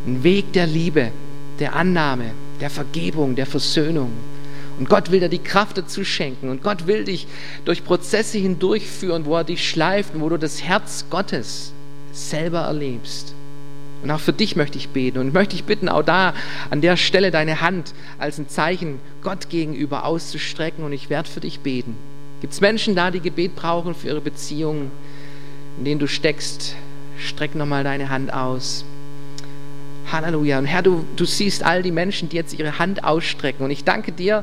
Ein 0.07 0.23
Weg 0.23 0.53
der 0.53 0.67
Liebe, 0.67 1.11
der 1.59 1.75
Annahme, 1.75 2.33
der 2.61 2.71
Vergebung, 2.71 3.37
der 3.37 3.47
Versöhnung. 3.47 4.13
Und 4.79 4.89
Gott 4.89 5.11
will 5.11 5.21
dir 5.21 5.29
die 5.29 5.39
Kraft 5.39 5.77
dazu 5.77 6.05
schenken. 6.05 6.49
Und 6.49 6.63
Gott 6.63 6.87
will 6.87 7.05
dich 7.05 7.27
durch 7.65 7.85
Prozesse 7.85 8.39
hindurchführen, 8.39 9.27
wo 9.27 9.37
er 9.37 9.45
dich 9.45 9.69
schleift 9.69 10.15
und 10.15 10.23
wo 10.23 10.29
du 10.31 10.39
das 10.39 10.63
Herz 10.63 11.05
Gottes 11.11 11.73
selber 12.13 12.61
erlebst. 12.61 13.35
Und 14.03 14.11
auch 14.11 14.21
für 14.21 14.33
dich 14.33 14.57
möchte 14.57 14.79
ich 14.79 14.89
beten 14.89 15.19
und 15.19 15.35
möchte 15.35 15.55
ich 15.55 15.65
bitten, 15.65 15.89
auch 15.89 16.03
da 16.03 16.33
an 16.71 16.81
der 16.81 16.97
Stelle 16.97 17.31
deine 17.31 17.61
Hand 17.61 17.93
als 18.19 18.39
ein 18.39 18.49
Zeichen 18.49 18.99
Gott 19.23 19.51
gegenüber 19.51 20.05
auszustrecken 20.05 20.85
und 20.85 20.93
ich 20.93 21.11
werde 21.11 21.29
für 21.29 21.41
dich 21.41 21.61
beten. 21.61 21.97
Gibt 22.41 22.55
es 22.55 22.61
Menschen 22.61 22.95
da, 22.95 23.11
die 23.11 23.21
Gebet 23.21 23.55
brauchen 23.55 23.95
für 23.95 24.09
ihre 24.09 24.21
Beziehungen, 24.21 24.91
in 25.79 25.85
denen 25.85 26.01
du 26.01 26.07
steckst? 26.07 26.75
Streck 27.19 27.55
nochmal 27.55 27.85
deine 27.85 28.09
Hand 28.09 28.33
aus. 28.33 28.85
Halleluja. 30.11 30.59
Und 30.59 30.65
Herr, 30.65 30.83
du, 30.83 31.05
du 31.17 31.27
siehst 31.27 31.63
all 31.63 31.83
die 31.83 31.93
Menschen, 31.93 32.31
die 32.31 32.37
jetzt 32.37 32.59
ihre 32.59 32.79
Hand 32.79 33.05
ausstrecken. 33.05 33.63
Und 33.63 33.71
ich 33.71 33.85
danke 33.85 34.13
dir, 34.13 34.43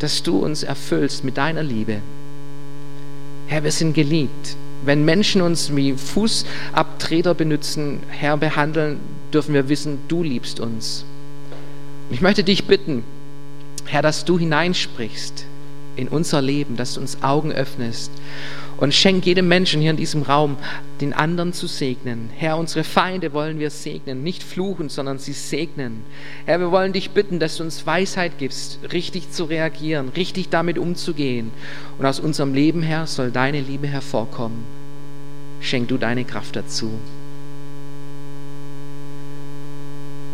dass 0.00 0.22
du 0.22 0.38
uns 0.38 0.64
erfüllst 0.64 1.24
mit 1.24 1.36
deiner 1.36 1.62
Liebe. 1.62 2.00
Herr, 3.46 3.62
wir 3.64 3.72
sind 3.72 3.94
geliebt. 3.94 4.56
Wenn 4.88 5.04
Menschen 5.04 5.42
uns 5.42 5.76
wie 5.76 5.92
Fußabtreter 5.92 7.34
benutzen, 7.34 8.00
Herr, 8.08 8.38
behandeln, 8.38 8.98
dürfen 9.34 9.52
wir 9.52 9.68
wissen, 9.68 9.98
du 10.08 10.22
liebst 10.22 10.60
uns. 10.60 11.04
Ich 12.08 12.22
möchte 12.22 12.42
dich 12.42 12.64
bitten, 12.64 13.04
Herr, 13.84 14.00
dass 14.00 14.24
du 14.24 14.38
hineinsprichst 14.38 15.44
in 15.96 16.08
unser 16.08 16.40
Leben, 16.40 16.78
dass 16.78 16.94
du 16.94 17.02
uns 17.02 17.22
Augen 17.22 17.52
öffnest 17.52 18.10
und 18.78 18.94
schenk 18.94 19.26
jedem 19.26 19.46
Menschen 19.46 19.82
hier 19.82 19.90
in 19.90 19.98
diesem 19.98 20.22
Raum, 20.22 20.56
den 21.02 21.12
anderen 21.12 21.52
zu 21.52 21.66
segnen. 21.66 22.30
Herr, 22.34 22.56
unsere 22.56 22.82
Feinde 22.82 23.34
wollen 23.34 23.58
wir 23.58 23.68
segnen, 23.68 24.22
nicht 24.22 24.42
fluchen, 24.42 24.88
sondern 24.88 25.18
sie 25.18 25.34
segnen. 25.34 26.02
Herr, 26.46 26.60
wir 26.60 26.70
wollen 26.70 26.94
dich 26.94 27.10
bitten, 27.10 27.40
dass 27.40 27.58
du 27.58 27.62
uns 27.62 27.86
Weisheit 27.86 28.38
gibst, 28.38 28.78
richtig 28.90 29.32
zu 29.32 29.44
reagieren, 29.44 30.08
richtig 30.16 30.48
damit 30.48 30.78
umzugehen. 30.78 31.50
Und 31.98 32.06
aus 32.06 32.20
unserem 32.20 32.54
Leben, 32.54 32.82
Herr, 32.82 33.06
soll 33.06 33.30
deine 33.30 33.60
Liebe 33.60 33.86
hervorkommen. 33.86 34.77
Schenk 35.60 35.88
du 35.88 35.98
deine 35.98 36.24
Kraft 36.24 36.56
dazu. 36.56 36.90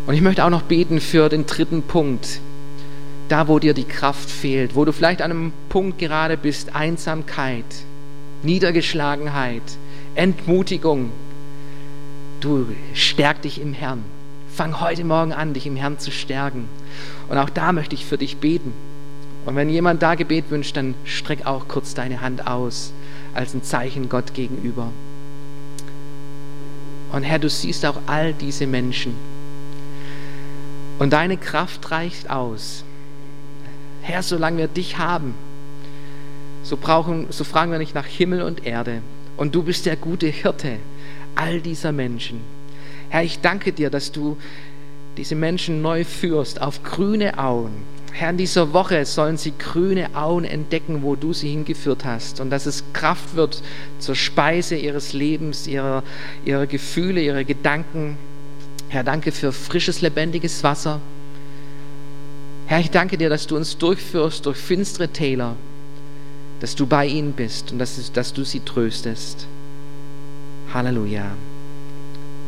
Und 0.07 0.13
ich 0.13 0.21
möchte 0.21 0.45
auch 0.45 0.49
noch 0.49 0.63
beten 0.63 0.99
für 1.01 1.29
den 1.29 1.45
dritten 1.45 1.81
Punkt. 1.81 2.39
Da, 3.27 3.47
wo 3.47 3.57
dir 3.57 3.73
die 3.73 3.85
Kraft 3.85 4.29
fehlt, 4.29 4.75
wo 4.75 4.85
du 4.85 4.91
vielleicht 4.91 5.21
an 5.21 5.31
einem 5.31 5.53
Punkt 5.69 5.97
gerade 5.97 6.37
bist, 6.37 6.75
Einsamkeit 6.75 7.65
Niedergeschlagenheit, 8.45 9.63
Entmutigung. 10.13 11.11
Du 12.41 12.67
stärk 12.93 13.41
dich 13.41 13.59
im 13.59 13.73
Herrn. 13.73 14.03
Fang 14.53 14.79
heute 14.79 15.03
Morgen 15.03 15.33
an, 15.33 15.53
dich 15.53 15.65
im 15.65 15.75
Herrn 15.75 15.99
zu 15.99 16.11
stärken. 16.11 16.69
Und 17.27 17.37
auch 17.37 17.49
da 17.49 17.71
möchte 17.71 17.95
ich 17.95 18.05
für 18.05 18.17
dich 18.17 18.37
beten. 18.37 18.73
Und 19.45 19.55
wenn 19.55 19.69
jemand 19.69 20.01
da 20.03 20.15
Gebet 20.15 20.49
wünscht, 20.49 20.77
dann 20.77 20.93
streck 21.03 21.45
auch 21.45 21.67
kurz 21.67 21.93
deine 21.93 22.21
Hand 22.21 22.47
aus 22.47 22.93
als 23.33 23.53
ein 23.53 23.63
Zeichen 23.63 24.09
Gott 24.09 24.33
gegenüber. 24.33 24.91
Und 27.11 27.23
Herr, 27.23 27.39
du 27.39 27.49
siehst 27.49 27.85
auch 27.85 27.97
all 28.07 28.33
diese 28.33 28.67
Menschen. 28.67 29.15
Und 30.99 31.13
deine 31.13 31.37
Kraft 31.37 31.91
reicht 31.91 32.29
aus. 32.29 32.83
Herr, 34.01 34.23
solange 34.23 34.57
wir 34.57 34.67
dich 34.67 34.97
haben, 34.97 35.33
so, 36.63 36.77
brauchen, 36.77 37.27
so 37.29 37.43
fragen 37.43 37.71
wir 37.71 37.79
nicht 37.79 37.95
nach 37.95 38.05
Himmel 38.05 38.41
und 38.41 38.65
Erde. 38.65 39.01
Und 39.37 39.53
du 39.53 39.63
bist 39.63 39.85
der 39.85 39.95
gute 39.95 40.27
Hirte 40.27 40.77
all 41.35 41.61
dieser 41.61 41.91
Menschen. 41.91 42.41
Herr, 43.09 43.23
ich 43.23 43.39
danke 43.41 43.71
dir, 43.71 43.89
dass 43.89 44.11
du 44.11 44.37
diese 45.17 45.35
Menschen 45.35 45.81
neu 45.81 46.03
führst 46.03 46.61
auf 46.61 46.83
grüne 46.83 47.37
Auen. 47.37 47.71
Herr, 48.17 48.29
in 48.29 48.37
dieser 48.37 48.71
Woche 48.71 49.05
sollen 49.05 49.37
sie 49.37 49.53
grüne 49.57 50.15
Auen 50.15 50.45
entdecken, 50.45 51.03
wo 51.03 51.15
du 51.15 51.33
sie 51.33 51.49
hingeführt 51.49 52.05
hast. 52.05 52.39
Und 52.39 52.49
dass 52.49 52.65
es 52.65 52.83
Kraft 52.93 53.35
wird 53.35 53.61
zur 53.99 54.15
Speise 54.15 54.75
ihres 54.75 55.11
Lebens, 55.11 55.67
ihrer, 55.67 56.01
ihrer 56.45 56.65
Gefühle, 56.65 57.21
ihrer 57.21 57.43
Gedanken. 57.43 58.17
Herr, 58.87 59.03
danke 59.03 59.33
für 59.33 59.51
frisches, 59.51 60.01
lebendiges 60.01 60.63
Wasser. 60.63 61.01
Herr, 62.67 62.79
ich 62.79 62.89
danke 62.89 63.17
dir, 63.17 63.29
dass 63.29 63.47
du 63.47 63.57
uns 63.57 63.77
durchführst 63.77 64.45
durch 64.45 64.57
finstere 64.57 65.09
Täler 65.09 65.55
dass 66.59 66.75
du 66.75 66.85
bei 66.85 67.05
ihnen 67.05 67.33
bist 67.33 67.71
und 67.71 67.79
dass, 67.79 68.11
dass 68.11 68.33
du 68.33 68.43
sie 68.43 68.59
tröstest. 68.59 69.45
Halleluja. 70.73 71.25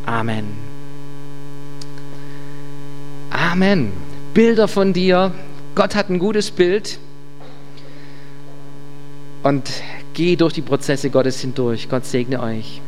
Amen. 0.06 0.46
Amen. 3.30 3.92
Bilder 4.34 4.68
von 4.68 4.94
dir. 4.94 5.34
Gott 5.78 5.94
hat 5.94 6.10
ein 6.10 6.18
gutes 6.18 6.50
Bild. 6.50 6.98
Und 9.44 9.70
geh 10.16 10.36
durch 10.36 10.54
die 10.54 10.64
Prozesse 10.64 11.12
Gottes 11.12 11.42
hindurch. 11.42 11.88
Gott 11.88 12.04
segne 12.04 12.42
euch. 12.42 12.82